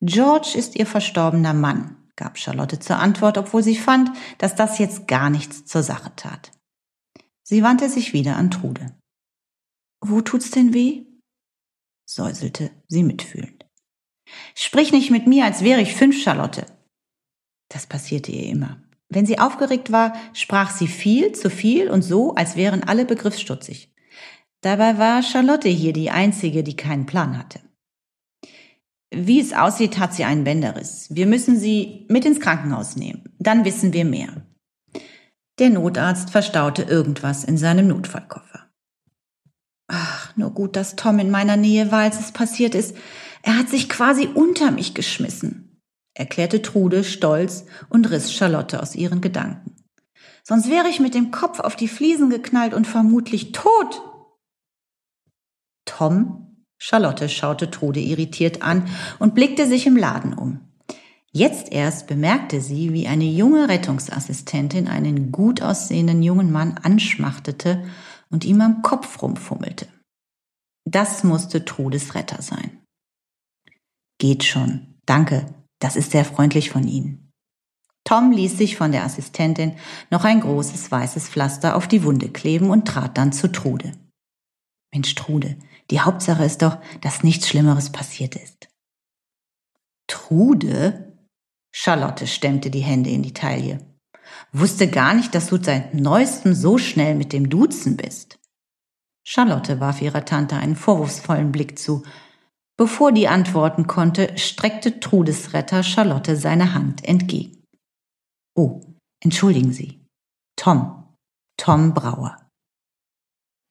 George 0.00 0.52
ist 0.54 0.76
ihr 0.76 0.86
verstorbener 0.86 1.54
Mann, 1.54 1.96
gab 2.16 2.38
Charlotte 2.38 2.78
zur 2.78 2.98
Antwort, 2.98 3.38
obwohl 3.38 3.62
sie 3.62 3.76
fand, 3.76 4.10
dass 4.38 4.54
das 4.54 4.78
jetzt 4.78 5.08
gar 5.08 5.30
nichts 5.30 5.64
zur 5.64 5.82
Sache 5.82 6.12
tat. 6.16 6.50
Sie 7.42 7.62
wandte 7.62 7.88
sich 7.88 8.12
wieder 8.12 8.36
an 8.36 8.50
Trude. 8.50 8.94
Wo 10.00 10.20
tut's 10.20 10.50
denn 10.50 10.74
weh? 10.74 11.06
säuselte 12.06 12.70
sie 12.88 13.02
mitfühlend. 13.02 13.64
Sprich 14.54 14.92
nicht 14.92 15.10
mit 15.10 15.26
mir, 15.26 15.44
als 15.44 15.62
wäre 15.62 15.80
ich 15.80 15.94
fünf, 15.94 16.22
Charlotte. 16.22 16.66
Das 17.68 17.86
passierte 17.86 18.32
ihr 18.32 18.46
immer. 18.46 18.82
Wenn 19.08 19.26
sie 19.26 19.38
aufgeregt 19.38 19.92
war, 19.92 20.14
sprach 20.34 20.70
sie 20.70 20.88
viel 20.88 21.32
zu 21.32 21.50
viel 21.50 21.90
und 21.90 22.02
so, 22.02 22.34
als 22.34 22.56
wären 22.56 22.82
alle 22.82 23.04
begriffsstutzig. 23.04 23.93
Dabei 24.64 24.96
war 24.96 25.22
Charlotte 25.22 25.68
hier 25.68 25.92
die 25.92 26.10
Einzige, 26.10 26.62
die 26.62 26.74
keinen 26.74 27.04
Plan 27.04 27.36
hatte. 27.36 27.60
Wie 29.14 29.38
es 29.38 29.52
aussieht, 29.52 29.98
hat 29.98 30.14
sie 30.14 30.24
einen 30.24 30.44
Bänderriss. 30.44 31.08
Wir 31.10 31.26
müssen 31.26 31.58
sie 31.58 32.06
mit 32.08 32.24
ins 32.24 32.40
Krankenhaus 32.40 32.96
nehmen. 32.96 33.24
Dann 33.38 33.66
wissen 33.66 33.92
wir 33.92 34.06
mehr. 34.06 34.46
Der 35.58 35.68
Notarzt 35.68 36.30
verstaute 36.30 36.82
irgendwas 36.82 37.44
in 37.44 37.58
seinem 37.58 37.88
Notfallkoffer. 37.88 38.70
Ach, 39.86 40.34
nur 40.34 40.52
gut, 40.52 40.76
dass 40.76 40.96
Tom 40.96 41.18
in 41.18 41.30
meiner 41.30 41.58
Nähe 41.58 41.92
war, 41.92 42.00
als 42.00 42.18
es 42.18 42.32
passiert 42.32 42.74
ist. 42.74 42.96
Er 43.42 43.58
hat 43.58 43.68
sich 43.68 43.90
quasi 43.90 44.28
unter 44.32 44.70
mich 44.70 44.94
geschmissen, 44.94 45.78
erklärte 46.14 46.62
Trude 46.62 47.04
stolz 47.04 47.66
und 47.90 48.10
riss 48.10 48.32
Charlotte 48.32 48.80
aus 48.80 48.94
ihren 48.94 49.20
Gedanken. 49.20 49.76
Sonst 50.42 50.70
wäre 50.70 50.88
ich 50.88 51.00
mit 51.00 51.14
dem 51.14 51.32
Kopf 51.32 51.60
auf 51.60 51.76
die 51.76 51.88
Fliesen 51.88 52.30
geknallt 52.30 52.72
und 52.72 52.86
vermutlich 52.86 53.52
tot. 53.52 54.00
Tom 55.96 56.56
Charlotte 56.76 57.28
schaute 57.28 57.70
Trude 57.70 58.00
irritiert 58.00 58.62
an 58.62 58.88
und 59.20 59.36
blickte 59.36 59.68
sich 59.68 59.86
im 59.86 59.96
Laden 59.96 60.34
um. 60.34 60.60
Jetzt 61.30 61.70
erst 61.70 62.08
bemerkte 62.08 62.60
sie, 62.60 62.92
wie 62.92 63.06
eine 63.06 63.24
junge 63.24 63.68
Rettungsassistentin 63.68 64.88
einen 64.88 65.30
gut 65.30 65.62
aussehenden 65.62 66.20
jungen 66.22 66.50
Mann 66.50 66.78
anschmachtete 66.82 67.84
und 68.28 68.44
ihm 68.44 68.60
am 68.60 68.82
Kopf 68.82 69.22
rumfummelte. 69.22 69.86
Das 70.84 71.22
musste 71.22 71.64
Trudes 71.64 72.16
Retter 72.16 72.42
sein. 72.42 72.82
Geht 74.18 74.42
schon. 74.42 74.98
Danke. 75.06 75.46
Das 75.78 75.94
ist 75.94 76.10
sehr 76.10 76.24
freundlich 76.24 76.70
von 76.70 76.88
Ihnen. 76.88 77.30
Tom 78.02 78.32
ließ 78.32 78.58
sich 78.58 78.76
von 78.76 78.90
der 78.90 79.04
Assistentin 79.04 79.76
noch 80.10 80.24
ein 80.24 80.40
großes 80.40 80.90
weißes 80.90 81.28
Pflaster 81.28 81.76
auf 81.76 81.86
die 81.86 82.02
Wunde 82.02 82.30
kleben 82.30 82.70
und 82.70 82.86
trat 82.86 83.16
dann 83.16 83.32
zu 83.32 83.50
Trude. 83.50 83.92
Mensch, 84.94 85.14
Trude, 85.16 85.56
die 85.94 86.00
Hauptsache 86.00 86.44
ist 86.44 86.62
doch, 86.62 86.78
dass 87.02 87.22
nichts 87.22 87.46
Schlimmeres 87.48 87.92
passiert 87.92 88.34
ist. 88.34 88.68
Trude? 90.08 91.16
Charlotte 91.72 92.26
stemmte 92.26 92.68
die 92.68 92.80
Hände 92.80 93.10
in 93.10 93.22
die 93.22 93.32
Taille. 93.32 93.78
Wusste 94.50 94.90
gar 94.90 95.14
nicht, 95.14 95.36
dass 95.36 95.50
du 95.50 95.62
seit 95.62 95.94
neuestem 95.94 96.52
so 96.52 96.78
schnell 96.78 97.14
mit 97.14 97.32
dem 97.32 97.48
Duzen 97.48 97.96
bist. 97.96 98.40
Charlotte 99.24 99.78
warf 99.78 100.02
ihrer 100.02 100.24
Tante 100.24 100.56
einen 100.56 100.74
vorwurfsvollen 100.74 101.52
Blick 101.52 101.78
zu. 101.78 102.02
Bevor 102.76 103.12
die 103.12 103.28
antworten 103.28 103.86
konnte, 103.86 104.36
streckte 104.36 104.98
Trudes 104.98 105.52
Retter 105.52 105.84
Charlotte 105.84 106.34
seine 106.34 106.74
Hand 106.74 107.04
entgegen. 107.04 107.62
Oh, 108.56 108.80
entschuldigen 109.20 109.72
Sie. 109.72 110.04
Tom. 110.56 111.14
Tom 111.56 111.94
Brauer. 111.94 112.36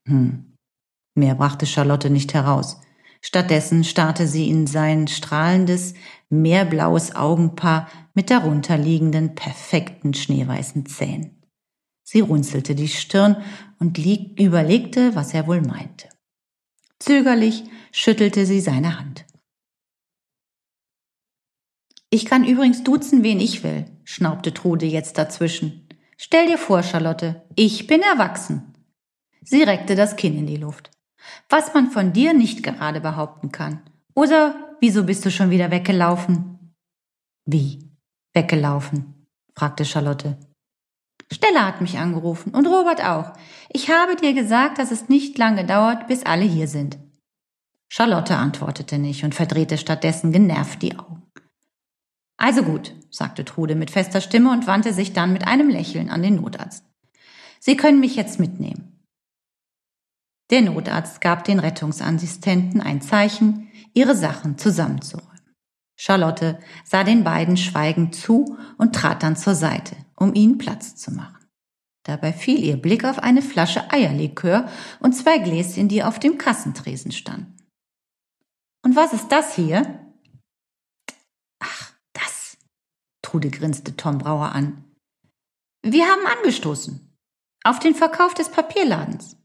Hm, 0.08 0.53
Mehr 1.15 1.36
brachte 1.36 1.65
Charlotte 1.65 2.10
nicht 2.10 2.34
heraus. 2.34 2.80
Stattdessen 3.21 3.84
starrte 3.84 4.28
sie 4.28 4.49
in 4.49 4.67
sein 4.67 5.08
strahlendes, 5.08 5.93
meerblaues 6.30 7.15
Augenpaar 7.15 7.88
mit 8.13 8.30
darunterliegenden, 8.30 9.36
perfekten 9.36 10.13
schneeweißen 10.13 10.86
Zähnen. 10.88 11.41
Sie 12.04 12.19
runzelte 12.19 12.76
die 12.76 12.89
Stirn 12.89 13.38
und 13.80 13.97
überlegte, 13.97 15.15
was 15.15 15.34
er 15.34 15.47
wohl 15.47 15.62
meinte. 15.62 16.10
Zögerlich 16.99 17.63
schüttelte 17.91 18.45
sie 18.45 18.60
seine 18.60 18.99
Hand. 18.99 19.26
Ich 22.10 22.26
kann 22.26 22.45
übrigens 22.45 22.84
duzen, 22.84 23.23
wen 23.23 23.39
ich 23.39 23.63
will, 23.63 23.86
schnaubte 24.04 24.54
Trude 24.54 24.86
jetzt 24.86 25.17
dazwischen. 25.17 25.88
Stell 26.17 26.47
dir 26.47 26.58
vor, 26.58 26.84
Charlotte, 26.84 27.47
ich 27.56 27.88
bin 27.88 28.02
erwachsen. 28.02 28.73
Sie 29.41 29.63
reckte 29.63 29.95
das 29.95 30.15
Kinn 30.15 30.38
in 30.38 30.45
die 30.45 30.58
Luft 30.58 30.93
was 31.50 31.74
man 31.74 31.91
von 31.91 32.13
dir 32.13 32.34
nicht 32.34 32.63
gerade 32.63 33.02
behaupten 33.02 33.52
kann. 33.52 33.82
Oder 34.15 34.76
wieso 34.80 35.04
bist 35.04 35.26
du 35.26 35.32
schon 35.32 35.50
wieder 35.50 35.72
weggelaufen? 35.72 36.74
Wie? 37.46 37.91
Weggelaufen? 38.34 39.28
fragte 39.56 39.86
Charlotte. 39.86 40.38
Stella 41.32 41.65
hat 41.65 41.82
mich 41.82 41.98
angerufen 41.98 42.54
und 42.54 42.67
Robert 42.67 43.04
auch. 43.04 43.34
Ich 43.69 43.89
habe 43.89 44.15
dir 44.15 44.34
gesagt, 44.34 44.78
dass 44.78 44.91
es 44.91 45.10
nicht 45.10 45.38
lange 45.38 45.65
dauert, 45.65 46.08
bis 46.08 46.24
alle 46.26 46.46
hier 46.46 46.67
sind. 46.67 46.98
Charlotte 47.89 48.36
antwortete 48.36 48.98
nicht 48.98 49.24
und 49.24 49.36
verdrehte 49.36 49.78
stattdessen 49.78 50.32
genervt 50.32 50.82
die 50.82 50.98
Augen. 50.98 51.24
Also 52.38 52.63
gut, 52.63 52.93
sagte 53.10 53.46
Trude 53.46 53.76
mit 53.76 53.91
fester 53.91 54.19
Stimme 54.19 54.52
und 54.52 54.67
wandte 54.67 54.93
sich 54.93 55.13
dann 55.13 55.34
mit 55.34 55.48
einem 55.48 55.69
Lächeln 55.69 56.10
an 56.10 56.24
den 56.24 56.36
Notarzt. 56.36 56.86
Sie 57.60 57.78
können 57.78 58.00
mich 58.00 58.15
jetzt 58.15 58.39
mitnehmen. 58.39 58.93
Der 60.50 60.62
Notarzt 60.62 61.22
gab 61.22 61.44
den 61.44 61.60
Rettungsassistenten 61.60 62.82
ein 62.82 63.02
Zeichen, 63.02 63.72
ihre 63.94 64.16
Sachen 64.16 64.58
zusammenzuräumen. 64.58 65.30
Charlotte 65.96 66.60
sah 66.84 67.04
den 67.04 67.24
beiden 67.24 67.58
schweigend 67.58 68.16
zu 68.16 68.58
und 68.78 68.94
trat 68.96 69.24
dann 69.24 69.36
zur 69.36 69.56
Seite, 69.56 69.96
um 70.16 70.34
ihnen 70.34 70.58
Platz 70.58 70.96
zu 70.96 71.12
machen. 71.12 71.38
Dabei 72.04 72.34
fiel 72.34 72.60
ihr 72.60 72.78
Blick 72.78 73.06
auf 73.06 73.20
eine 73.20 73.42
Flasche 73.42 73.92
Eierlikör 73.92 74.68
und 75.00 75.14
zwei 75.14 75.38
Gläschen, 75.38 75.88
die 75.88 76.04
auf 76.04 76.20
dem 76.20 76.38
Kassentresen 76.38 77.12
standen. 77.12 77.56
Und 78.84 78.96
was 78.96 79.14
ist 79.14 79.32
das 79.32 79.56
hier? 79.56 80.04
Trude 83.34 83.50
grinste 83.50 83.98
Tom 83.98 84.20
Brauer 84.20 84.52
an. 84.52 84.84
Wir 85.82 86.06
haben 86.06 86.28
angestoßen. 86.38 87.18
Auf 87.64 87.80
den 87.80 87.96
Verkauf 87.96 88.36
des 88.36 88.52
Papierladens. 88.52 89.38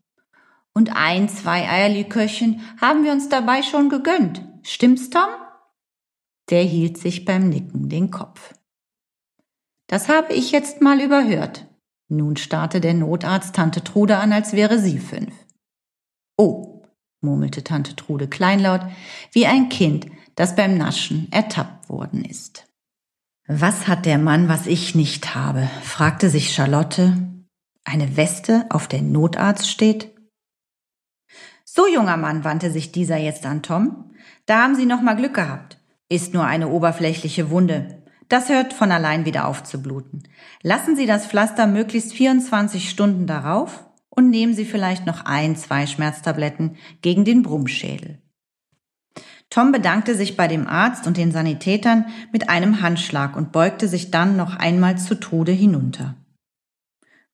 Und 0.78 0.94
ein, 0.94 1.28
zwei 1.28 1.68
Eierlikörchen 1.68 2.60
haben 2.80 3.02
wir 3.02 3.10
uns 3.10 3.28
dabei 3.28 3.64
schon 3.64 3.88
gegönnt. 3.88 4.46
Stimmt's, 4.62 5.10
Tom? 5.10 5.26
Der 6.50 6.62
hielt 6.62 6.98
sich 6.98 7.24
beim 7.24 7.48
Nicken 7.48 7.88
den 7.88 8.12
Kopf. 8.12 8.54
Das 9.88 10.08
habe 10.08 10.32
ich 10.32 10.52
jetzt 10.52 10.80
mal 10.80 11.00
überhört. 11.00 11.66
Nun 12.06 12.36
starrte 12.36 12.80
der 12.80 12.94
Notarzt 12.94 13.56
Tante 13.56 13.82
Trude 13.82 14.18
an, 14.18 14.32
als 14.32 14.52
wäre 14.52 14.78
sie 14.78 15.00
fünf. 15.00 15.34
Oh, 16.36 16.84
murmelte 17.22 17.64
Tante 17.64 17.96
Trude 17.96 18.28
kleinlaut, 18.28 18.82
wie 19.32 19.46
ein 19.46 19.70
Kind, 19.70 20.06
das 20.36 20.54
beim 20.54 20.78
Naschen 20.78 21.26
ertappt 21.32 21.88
worden 21.88 22.24
ist. 22.24 22.66
Was 23.48 23.88
hat 23.88 24.06
der 24.06 24.18
Mann, 24.18 24.48
was 24.48 24.68
ich 24.68 24.94
nicht 24.94 25.34
habe? 25.34 25.68
fragte 25.82 26.30
sich 26.30 26.54
Charlotte. 26.54 27.16
Eine 27.82 28.16
Weste, 28.16 28.66
auf 28.70 28.86
der 28.86 29.02
Notarzt 29.02 29.68
steht? 29.68 30.14
So, 31.70 31.86
junger 31.86 32.16
Mann, 32.16 32.44
wandte 32.44 32.70
sich 32.70 32.92
dieser 32.92 33.18
jetzt 33.18 33.44
an 33.44 33.62
Tom. 33.62 34.10
Da 34.46 34.62
haben 34.62 34.74
Sie 34.74 34.86
noch 34.86 35.02
mal 35.02 35.16
Glück 35.16 35.34
gehabt. 35.34 35.78
Ist 36.08 36.32
nur 36.32 36.46
eine 36.46 36.68
oberflächliche 36.68 37.50
Wunde. 37.50 38.02
Das 38.30 38.48
hört 38.48 38.72
von 38.72 38.90
allein 38.90 39.26
wieder 39.26 39.46
auf 39.46 39.64
zu 39.64 39.82
bluten. 39.82 40.22
Lassen 40.62 40.96
Sie 40.96 41.04
das 41.04 41.26
Pflaster 41.26 41.66
möglichst 41.66 42.14
24 42.14 42.88
Stunden 42.88 43.26
darauf 43.26 43.84
und 44.08 44.30
nehmen 44.30 44.54
Sie 44.54 44.64
vielleicht 44.64 45.04
noch 45.04 45.26
ein, 45.26 45.56
zwei 45.56 45.86
Schmerztabletten 45.86 46.76
gegen 47.02 47.26
den 47.26 47.42
Brummschädel. 47.42 48.22
Tom 49.50 49.70
bedankte 49.70 50.14
sich 50.14 50.38
bei 50.38 50.48
dem 50.48 50.66
Arzt 50.66 51.06
und 51.06 51.18
den 51.18 51.32
Sanitätern 51.32 52.06
mit 52.32 52.48
einem 52.48 52.80
Handschlag 52.80 53.36
und 53.36 53.52
beugte 53.52 53.88
sich 53.88 54.10
dann 54.10 54.38
noch 54.38 54.56
einmal 54.56 54.96
zu 54.96 55.16
Tode 55.16 55.52
hinunter. 55.52 56.16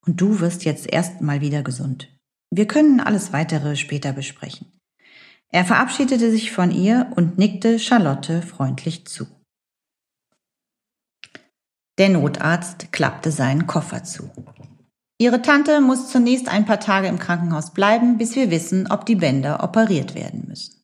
Und 0.05 0.21
du 0.21 0.41
wirst 0.41 0.65
jetzt 0.65 0.93
erst 0.93 1.21
mal 1.21 1.41
wieder 1.41 1.63
gesund. 1.63 2.14
Wir 2.57 2.69
können 2.69 3.01
alles 3.01 3.33
weitere 3.33 3.75
später 3.75 4.13
besprechen. 4.13 4.71
Er 5.51 5.65
verabschiedete 5.65 6.31
sich 6.31 6.53
von 6.53 6.71
ihr 6.71 7.11
und 7.17 7.37
nickte 7.37 7.81
Charlotte 7.81 8.43
freundlich 8.43 9.09
zu. 9.09 9.27
Der 11.99 12.11
Notarzt 12.11 12.93
klappte 12.93 13.33
seinen 13.33 13.67
Koffer 13.67 14.05
zu. 14.05 14.31
Ihre 15.19 15.43
Tante 15.43 15.81
muss 15.81 16.11
zunächst 16.11 16.49
ein 16.49 16.65
paar 16.65 16.79
Tage 16.79 17.09
im 17.09 17.19
Krankenhaus 17.19 17.75
bleiben, 17.75 18.19
bis 18.19 18.37
wir 18.37 18.53
wissen, 18.53 18.89
ob 18.89 19.05
die 19.05 19.17
Bänder 19.17 19.65
operiert 19.65 20.15
werden 20.15 20.45
müssen. 20.47 20.81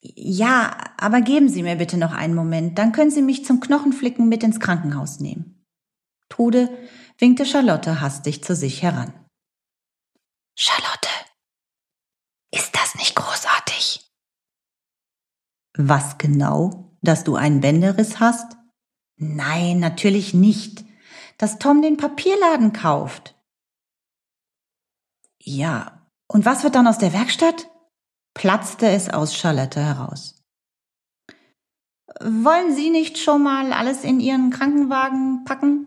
Ja, 0.00 0.76
aber 0.98 1.20
geben 1.20 1.48
Sie 1.48 1.64
mir 1.64 1.76
bitte 1.76 1.96
noch 1.96 2.12
einen 2.12 2.34
Moment, 2.36 2.78
dann 2.78 2.92
können 2.92 3.10
Sie 3.10 3.22
mich 3.22 3.44
zum 3.44 3.58
Knochenflicken 3.58 4.28
mit 4.28 4.44
ins 4.44 4.60
Krankenhaus 4.60 5.18
nehmen. 5.18 5.64
Trude 6.28 6.70
winkte 7.18 7.44
Charlotte 7.44 8.00
hastig 8.00 8.44
zu 8.44 8.54
sich 8.54 8.82
heran. 8.82 9.12
Charlotte, 10.58 11.10
ist 12.50 12.74
das 12.74 12.94
nicht 12.94 13.14
großartig? 13.14 14.10
Was 15.76 16.16
genau? 16.16 16.96
Dass 17.02 17.24
du 17.24 17.36
einen 17.36 17.60
Bänderriss 17.60 18.20
hast? 18.20 18.56
Nein, 19.16 19.78
natürlich 19.80 20.32
nicht. 20.32 20.84
Dass 21.36 21.58
Tom 21.58 21.82
den 21.82 21.98
Papierladen 21.98 22.72
kauft. 22.72 23.34
Ja, 25.38 26.08
und 26.26 26.46
was 26.46 26.64
wird 26.64 26.74
dann 26.74 26.88
aus 26.88 26.98
der 26.98 27.12
Werkstatt? 27.12 27.68
platzte 28.32 28.88
es 28.88 29.08
aus 29.08 29.34
Charlotte 29.34 29.80
heraus. 29.80 30.42
Wollen 32.20 32.74
Sie 32.74 32.90
nicht 32.90 33.18
schon 33.18 33.42
mal 33.42 33.72
alles 33.72 34.04
in 34.04 34.20
Ihren 34.20 34.50
Krankenwagen 34.50 35.44
packen? 35.44 35.86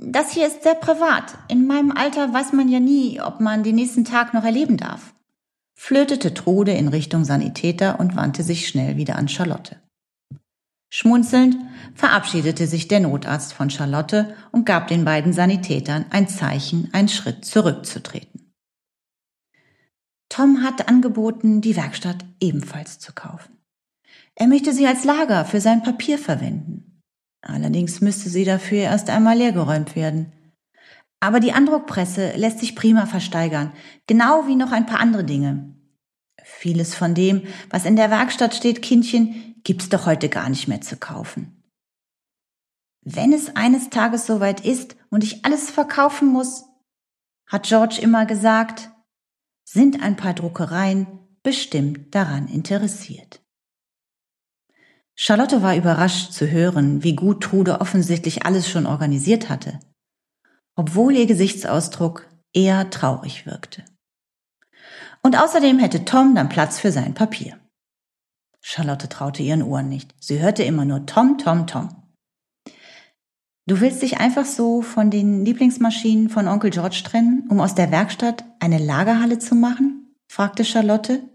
Das 0.00 0.30
hier 0.30 0.46
ist 0.46 0.62
sehr 0.62 0.76
privat. 0.76 1.36
In 1.48 1.66
meinem 1.66 1.90
Alter 1.90 2.32
weiß 2.32 2.52
man 2.52 2.68
ja 2.68 2.78
nie, 2.78 3.20
ob 3.20 3.40
man 3.40 3.64
den 3.64 3.74
nächsten 3.74 4.04
Tag 4.04 4.32
noch 4.32 4.44
erleben 4.44 4.76
darf. 4.76 5.12
Flötete 5.74 6.34
Trude 6.34 6.72
in 6.72 6.88
Richtung 6.88 7.24
Sanitäter 7.24 7.98
und 7.98 8.16
wandte 8.16 8.42
sich 8.42 8.68
schnell 8.68 8.96
wieder 8.96 9.16
an 9.16 9.28
Charlotte. 9.28 9.76
Schmunzelnd 10.90 11.56
verabschiedete 11.94 12.66
sich 12.66 12.88
der 12.88 13.00
Notarzt 13.00 13.52
von 13.52 13.70
Charlotte 13.70 14.34
und 14.52 14.64
gab 14.64 14.88
den 14.88 15.04
beiden 15.04 15.32
Sanitätern 15.32 16.06
ein 16.10 16.28
Zeichen, 16.28 16.88
einen 16.92 17.08
Schritt 17.08 17.44
zurückzutreten. 17.44 18.54
Tom 20.28 20.62
hat 20.62 20.88
angeboten, 20.88 21.60
die 21.60 21.76
Werkstatt 21.76 22.24
ebenfalls 22.40 22.98
zu 22.98 23.12
kaufen. 23.12 23.58
Er 24.34 24.46
möchte 24.46 24.72
sie 24.72 24.86
als 24.86 25.04
Lager 25.04 25.44
für 25.44 25.60
sein 25.60 25.82
Papier 25.82 26.18
verwenden. 26.18 26.87
Allerdings 27.40 28.00
müsste 28.00 28.30
sie 28.30 28.44
dafür 28.44 28.78
erst 28.78 29.10
einmal 29.10 29.36
leergeräumt 29.36 29.96
werden. 29.96 30.32
Aber 31.20 31.40
die 31.40 31.52
Andruckpresse 31.52 32.32
lässt 32.36 32.60
sich 32.60 32.76
prima 32.76 33.06
versteigern, 33.06 33.72
genau 34.06 34.46
wie 34.46 34.56
noch 34.56 34.72
ein 34.72 34.86
paar 34.86 35.00
andere 35.00 35.24
Dinge. 35.24 35.74
Vieles 36.42 36.94
von 36.94 37.14
dem, 37.14 37.42
was 37.70 37.84
in 37.84 37.96
der 37.96 38.10
Werkstatt 38.10 38.54
steht, 38.54 38.82
Kindchen, 38.82 39.56
gibt's 39.64 39.88
doch 39.88 40.06
heute 40.06 40.28
gar 40.28 40.48
nicht 40.48 40.68
mehr 40.68 40.80
zu 40.80 40.96
kaufen. 40.96 41.62
Wenn 43.02 43.32
es 43.32 43.56
eines 43.56 43.90
Tages 43.90 44.26
soweit 44.26 44.64
ist 44.64 44.96
und 45.10 45.24
ich 45.24 45.44
alles 45.44 45.70
verkaufen 45.70 46.28
muss, 46.28 46.64
hat 47.46 47.66
George 47.66 47.98
immer 48.00 48.26
gesagt, 48.26 48.90
sind 49.64 50.02
ein 50.02 50.16
paar 50.16 50.34
Druckereien 50.34 51.06
bestimmt 51.42 52.14
daran 52.14 52.48
interessiert. 52.48 53.40
Charlotte 55.20 55.62
war 55.62 55.74
überrascht 55.74 56.32
zu 56.32 56.48
hören, 56.48 57.02
wie 57.02 57.16
gut 57.16 57.42
Trude 57.42 57.80
offensichtlich 57.80 58.46
alles 58.46 58.70
schon 58.70 58.86
organisiert 58.86 59.48
hatte, 59.48 59.80
obwohl 60.76 61.16
ihr 61.16 61.26
Gesichtsausdruck 61.26 62.28
eher 62.52 62.88
traurig 62.90 63.44
wirkte. 63.44 63.84
Und 65.24 65.36
außerdem 65.36 65.80
hätte 65.80 66.04
Tom 66.04 66.36
dann 66.36 66.48
Platz 66.48 66.78
für 66.78 66.92
sein 66.92 67.14
Papier. 67.14 67.58
Charlotte 68.60 69.08
traute 69.08 69.42
ihren 69.42 69.64
Ohren 69.64 69.88
nicht. 69.88 70.14
Sie 70.20 70.38
hörte 70.38 70.62
immer 70.62 70.84
nur 70.84 71.04
Tom, 71.04 71.36
Tom, 71.36 71.66
Tom. 71.66 71.88
Du 73.66 73.80
willst 73.80 74.02
dich 74.02 74.18
einfach 74.18 74.46
so 74.46 74.82
von 74.82 75.10
den 75.10 75.44
Lieblingsmaschinen 75.44 76.28
von 76.28 76.46
Onkel 76.46 76.70
George 76.70 77.02
trennen, 77.04 77.44
um 77.48 77.60
aus 77.60 77.74
der 77.74 77.90
Werkstatt 77.90 78.44
eine 78.60 78.78
Lagerhalle 78.78 79.40
zu 79.40 79.56
machen? 79.56 80.14
fragte 80.30 80.64
Charlotte. 80.64 81.28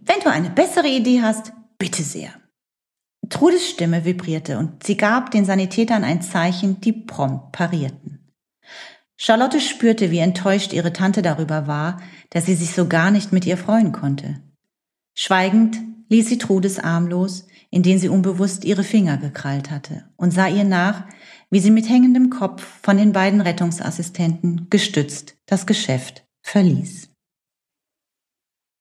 Wenn 0.00 0.18
du 0.24 0.30
eine 0.30 0.50
bessere 0.50 0.88
Idee 0.88 1.22
hast, 1.22 1.52
bitte 1.80 2.04
sehr. 2.04 2.30
Trudes 3.28 3.68
Stimme 3.68 4.04
vibrierte 4.04 4.58
und 4.58 4.84
sie 4.84 4.96
gab 4.96 5.32
den 5.32 5.44
Sanitätern 5.44 6.04
ein 6.04 6.22
Zeichen, 6.22 6.80
die 6.80 6.92
prompt 6.92 7.50
parierten. 7.50 8.32
Charlotte 9.16 9.60
spürte, 9.60 10.10
wie 10.10 10.18
enttäuscht 10.18 10.72
ihre 10.72 10.92
Tante 10.92 11.22
darüber 11.22 11.66
war, 11.66 12.00
dass 12.30 12.46
sie 12.46 12.54
sich 12.54 12.72
so 12.72 12.86
gar 12.86 13.10
nicht 13.10 13.32
mit 13.32 13.44
ihr 13.44 13.56
freuen 13.56 13.92
konnte. 13.92 14.40
Schweigend 15.14 15.78
ließ 16.08 16.28
sie 16.28 16.38
Trudes 16.38 16.78
Arm 16.78 17.06
los, 17.08 17.46
in 17.70 17.82
den 17.82 17.98
sie 17.98 18.08
unbewusst 18.08 18.64
ihre 18.64 18.84
Finger 18.84 19.16
gekrallt 19.16 19.70
hatte, 19.70 20.08
und 20.16 20.32
sah 20.32 20.48
ihr 20.48 20.64
nach, 20.64 21.04
wie 21.50 21.60
sie 21.60 21.70
mit 21.70 21.88
hängendem 21.88 22.30
Kopf 22.30 22.66
von 22.82 22.96
den 22.96 23.12
beiden 23.12 23.40
Rettungsassistenten 23.40 24.68
gestützt 24.70 25.36
das 25.46 25.66
Geschäft 25.66 26.24
verließ. 26.42 27.09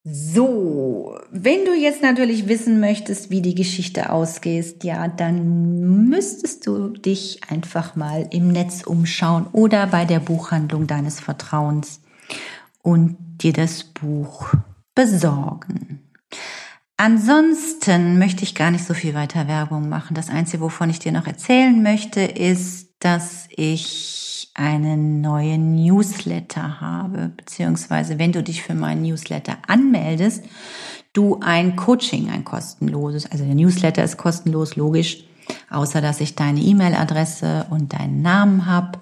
So, 0.04 1.20
wenn 1.30 1.66
du 1.66 1.74
jetzt 1.74 2.02
natürlich 2.02 2.48
wissen 2.48 2.80
möchtest, 2.80 3.30
wie 3.32 3.42
die 3.42 3.54
Geschichte 3.54 4.12
ausgeht, 4.12 4.84
ja, 4.84 5.10
dann 5.10 6.08
müsstest 6.08 6.66
du 6.66 6.90
dich 6.90 7.42
einfach 7.50 7.98
mal 7.98 8.28
im 8.32 8.48
Netz 8.48 8.84
umschauen 8.84 9.48
oder 9.52 9.88
bei 9.88 10.06
der 10.06 10.20
Buchhandlung 10.20 10.88
deines 10.88 11.20
Vertrauens 11.20 12.02
und 12.82 13.18
dir 13.42 13.52
das 13.52 13.84
Buch 13.84 14.48
besorgen. 14.96 16.10
Ansonsten 16.96 18.20
möchte 18.20 18.44
ich 18.44 18.56
gar 18.56 18.72
nicht 18.72 18.86
so 18.86 18.94
viel 18.94 19.14
weiter 19.14 19.48
Werbung 19.48 19.90
machen. 19.90 20.16
Das 20.16 20.30
Einzige, 20.30 20.64
wovon 20.64 20.90
ich 20.90 21.00
dir 21.00 21.12
noch 21.12 21.28
erzählen 21.28 21.82
möchte, 21.82 22.22
ist, 22.22 22.90
dass 23.00 23.48
ich 23.50 24.29
einen 24.60 25.22
neuen 25.22 25.76
Newsletter 25.76 26.82
habe, 26.82 27.32
beziehungsweise 27.38 28.20
wenn 28.20 28.34
du 28.34 28.44
dich 28.44 28.62
für 28.62 28.76
meinen 28.76 29.04
Newsletter 29.04 29.58
anmeldest, 29.68 30.44
du 31.14 31.40
ein 31.42 31.78
Coaching, 31.78 32.30
ein 32.30 32.44
kostenloses, 32.44 33.26
also 33.32 33.46
der 33.46 33.56
Newsletter 33.56 34.04
ist 34.04 34.18
kostenlos, 34.18 34.76
logisch, 34.76 35.24
außer 35.70 36.02
dass 36.02 36.20
ich 36.20 36.36
deine 36.36 36.60
E-Mail-Adresse 36.60 37.68
und 37.70 37.94
deinen 37.94 38.22
Namen 38.22 38.66
habe. 38.66 39.00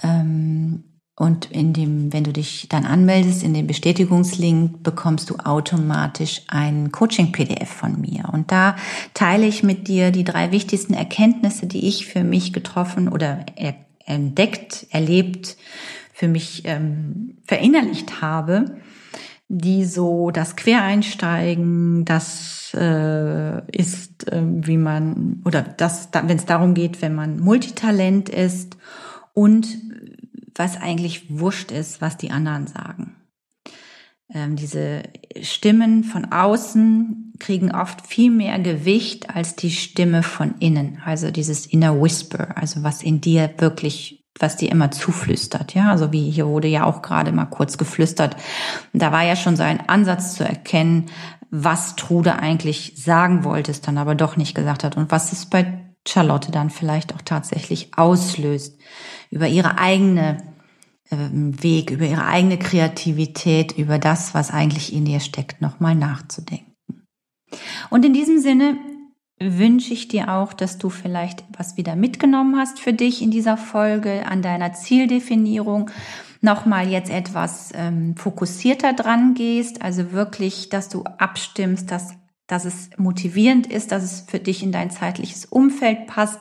Ähm, 0.00 0.84
und 1.16 1.50
in 1.50 1.72
dem, 1.72 2.12
wenn 2.12 2.22
du 2.22 2.32
dich 2.32 2.68
dann 2.68 2.86
anmeldest, 2.86 3.42
in 3.42 3.52
dem 3.52 3.66
Bestätigungslink 3.66 4.84
bekommst 4.84 5.28
du 5.28 5.38
automatisch 5.38 6.42
ein 6.46 6.92
Coaching-PDF 6.92 7.68
von 7.68 8.00
mir. 8.00 8.28
Und 8.32 8.52
da 8.52 8.76
teile 9.12 9.44
ich 9.44 9.64
mit 9.64 9.88
dir 9.88 10.12
die 10.12 10.22
drei 10.22 10.52
wichtigsten 10.52 10.94
Erkenntnisse, 10.94 11.66
die 11.66 11.88
ich 11.88 12.06
für 12.06 12.22
mich 12.22 12.52
getroffen 12.52 13.08
oder 13.08 13.44
entdeckt, 14.08 14.86
erlebt, 14.90 15.56
für 16.12 16.28
mich 16.28 16.62
ähm, 16.64 17.38
verinnerlicht 17.46 18.20
habe, 18.20 18.80
die 19.48 19.84
so 19.84 20.30
das 20.30 20.56
Quereinsteigen, 20.56 22.04
das 22.04 22.74
äh, 22.74 23.60
ist, 23.70 24.30
äh, 24.30 24.42
wie 24.42 24.76
man, 24.76 25.42
oder 25.44 25.62
das, 25.62 26.08
wenn 26.12 26.36
es 26.36 26.44
darum 26.44 26.74
geht, 26.74 27.00
wenn 27.02 27.14
man 27.14 27.38
Multitalent 27.38 28.28
ist 28.28 28.76
und 29.32 29.68
was 30.54 30.76
eigentlich 30.80 31.26
wurscht 31.30 31.70
ist, 31.70 32.00
was 32.00 32.16
die 32.16 32.30
anderen 32.30 32.66
sagen. 32.66 33.14
Ähm, 34.34 34.56
diese 34.56 35.04
Stimmen 35.40 36.04
von 36.04 36.26
außen 36.26 37.27
kriegen 37.38 37.74
oft 37.74 38.06
viel 38.06 38.30
mehr 38.30 38.58
Gewicht 38.58 39.34
als 39.34 39.56
die 39.56 39.70
Stimme 39.70 40.22
von 40.22 40.54
innen. 40.58 41.00
Also 41.04 41.30
dieses 41.30 41.66
Inner 41.66 42.00
Whisper, 42.00 42.56
also 42.56 42.82
was 42.82 43.02
in 43.02 43.20
dir 43.20 43.50
wirklich, 43.58 44.24
was 44.38 44.56
dir 44.56 44.70
immer 44.70 44.90
zuflüstert. 44.90 45.74
Ja, 45.74 45.90
also 45.90 46.12
wie 46.12 46.30
hier 46.30 46.46
wurde 46.46 46.68
ja 46.68 46.84
auch 46.84 47.02
gerade 47.02 47.32
mal 47.32 47.46
kurz 47.46 47.78
geflüstert. 47.78 48.36
Da 48.92 49.12
war 49.12 49.24
ja 49.24 49.36
schon 49.36 49.56
so 49.56 49.62
ein 49.62 49.88
Ansatz 49.88 50.34
zu 50.34 50.44
erkennen, 50.44 51.06
was 51.50 51.96
Trude 51.96 52.38
eigentlich 52.38 52.92
sagen 52.96 53.44
wollte, 53.44 53.70
es 53.70 53.80
dann 53.80 53.98
aber 53.98 54.14
doch 54.14 54.36
nicht 54.36 54.54
gesagt 54.54 54.84
hat 54.84 54.96
und 54.96 55.10
was 55.10 55.32
es 55.32 55.46
bei 55.46 55.84
Charlotte 56.06 56.50
dann 56.50 56.70
vielleicht 56.70 57.14
auch 57.14 57.22
tatsächlich 57.22 57.96
auslöst 57.96 58.78
über 59.30 59.46
ihre 59.46 59.78
eigene 59.78 60.38
ähm, 61.10 61.62
Weg, 61.62 61.90
über 61.90 62.04
ihre 62.06 62.26
eigene 62.26 62.58
Kreativität, 62.58 63.72
über 63.72 63.98
das, 63.98 64.34
was 64.34 64.50
eigentlich 64.50 64.92
in 64.92 65.06
ihr 65.06 65.20
steckt, 65.20 65.60
nochmal 65.60 65.94
nachzudenken. 65.94 66.67
Und 67.90 68.04
in 68.04 68.12
diesem 68.12 68.38
Sinne 68.38 68.78
wünsche 69.40 69.92
ich 69.92 70.08
dir 70.08 70.32
auch, 70.32 70.52
dass 70.52 70.78
du 70.78 70.90
vielleicht 70.90 71.44
was 71.56 71.76
wieder 71.76 71.96
mitgenommen 71.96 72.56
hast 72.56 72.80
für 72.80 72.92
dich 72.92 73.22
in 73.22 73.30
dieser 73.30 73.56
Folge 73.56 74.26
an 74.26 74.42
deiner 74.42 74.72
Zieldefinierung, 74.72 75.90
nochmal 76.40 76.88
jetzt 76.88 77.10
etwas 77.10 77.70
ähm, 77.74 78.16
fokussierter 78.16 78.92
dran 78.92 79.34
gehst, 79.34 79.82
also 79.82 80.12
wirklich, 80.12 80.68
dass 80.68 80.88
du 80.88 81.04
abstimmst, 81.04 81.90
dass 81.90 82.14
dass 82.48 82.64
es 82.64 82.90
motivierend 82.96 83.66
ist, 83.66 83.92
dass 83.92 84.02
es 84.02 84.24
für 84.26 84.40
dich 84.40 84.62
in 84.62 84.72
dein 84.72 84.90
zeitliches 84.90 85.44
Umfeld 85.44 86.06
passt, 86.06 86.40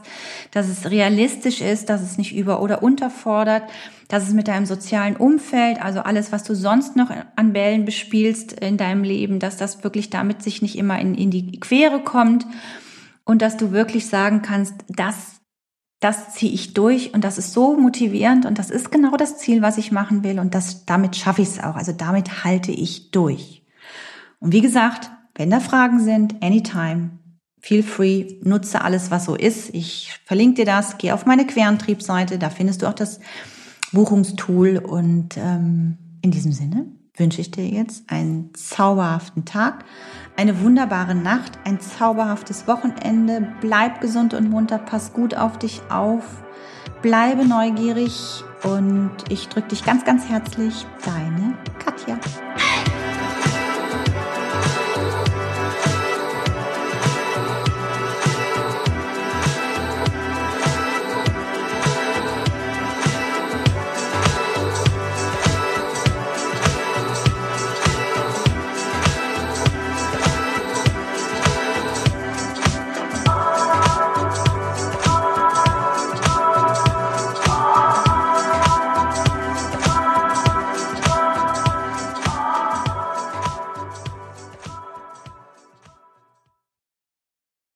dass 0.52 0.70
es 0.70 0.90
realistisch 0.90 1.62
ist, 1.62 1.90
dass 1.90 2.02
es 2.02 2.18
nicht 2.18 2.36
über- 2.36 2.62
oder 2.62 2.82
unterfordert, 2.82 3.64
dass 4.08 4.24
es 4.24 4.34
mit 4.34 4.48
deinem 4.48 4.66
sozialen 4.66 5.18
Umfeld, 5.18 5.82
also 5.82 6.00
alles, 6.00 6.32
was 6.32 6.44
du 6.44 6.56
sonst 6.56 6.96
noch 6.96 7.12
an 7.36 7.54
Bällen 7.54 7.84
bespielst 7.84 8.54
in 8.54 8.78
deinem 8.78 9.04
Leben, 9.04 9.40
dass 9.40 9.58
das 9.58 9.84
wirklich 9.84 10.10
damit 10.10 10.42
sich 10.42 10.62
nicht 10.62 10.78
immer 10.78 10.98
in, 10.98 11.14
in 11.14 11.30
die 11.30 11.60
Quere 11.60 12.00
kommt 12.00 12.48
und 13.26 13.42
dass 13.42 13.58
du 13.58 13.72
wirklich 13.72 14.08
sagen 14.08 14.42
kannst, 14.42 14.74
das 14.88 15.38
das 16.00 16.36
ziehe 16.36 16.52
ich 16.52 16.76
durch 16.76 17.16
und 17.16 17.24
das 17.24 17.40
ist 17.40 17.54
so 17.54 17.76
motivierend 17.76 18.46
und 18.46 18.60
das 18.60 18.70
ist 18.70 18.92
genau 18.92 19.18
das 19.18 19.40
Ziel, 19.40 19.64
was 19.64 19.80
ich 19.80 19.92
machen 19.92 20.24
will 20.24 20.40
und 20.40 20.54
das, 20.54 20.86
damit 20.86 21.16
schaffe 21.16 21.42
ich 21.42 21.48
es 21.48 21.60
auch. 21.60 21.76
Also 21.76 21.92
damit 21.92 22.44
halte 22.44 22.72
ich 22.72 23.10
durch. 23.10 23.66
Und 24.40 24.54
wie 24.54 24.62
gesagt, 24.62 25.10
wenn 25.38 25.50
da 25.50 25.60
Fragen 25.60 26.00
sind, 26.04 26.42
anytime, 26.44 27.12
feel 27.60 27.84
free, 27.84 28.40
nutze 28.44 28.82
alles, 28.82 29.12
was 29.12 29.26
so 29.26 29.36
ist. 29.36 29.74
Ich 29.74 30.20
verlinke 30.26 30.56
dir 30.56 30.66
das, 30.66 30.98
geh 30.98 31.12
auf 31.12 31.26
meine 31.26 31.46
Querantriebseite, 31.46 32.38
da 32.38 32.50
findest 32.50 32.82
du 32.82 32.88
auch 32.88 32.94
das 32.94 33.20
Buchungstool 33.94 34.78
und 34.78 35.38
ähm, 35.38 35.98
in 36.22 36.32
diesem 36.32 36.52
Sinne 36.52 36.88
wünsche 37.16 37.42
ich 37.42 37.52
dir 37.52 37.68
jetzt 37.68 38.10
einen 38.12 38.54
zauberhaften 38.54 39.46
Tag, 39.46 39.86
eine 40.36 40.62
wunderbare 40.62 41.16
Nacht, 41.16 41.54
ein 41.64 41.80
zauberhaftes 41.80 42.68
Wochenende. 42.68 43.48
Bleib 43.62 44.02
gesund 44.02 44.34
und 44.34 44.50
munter, 44.50 44.78
pass 44.78 45.14
gut 45.14 45.36
auf 45.36 45.58
dich 45.58 45.82
auf, 45.90 46.24
bleibe 47.02 47.46
neugierig 47.46 48.44
und 48.64 49.12
ich 49.30 49.48
drücke 49.48 49.70
dich 49.70 49.84
ganz, 49.84 50.06
ganz 50.06 50.30
herzlich. 50.30 50.86
Deine 51.04 51.56
Katja. 51.80 52.20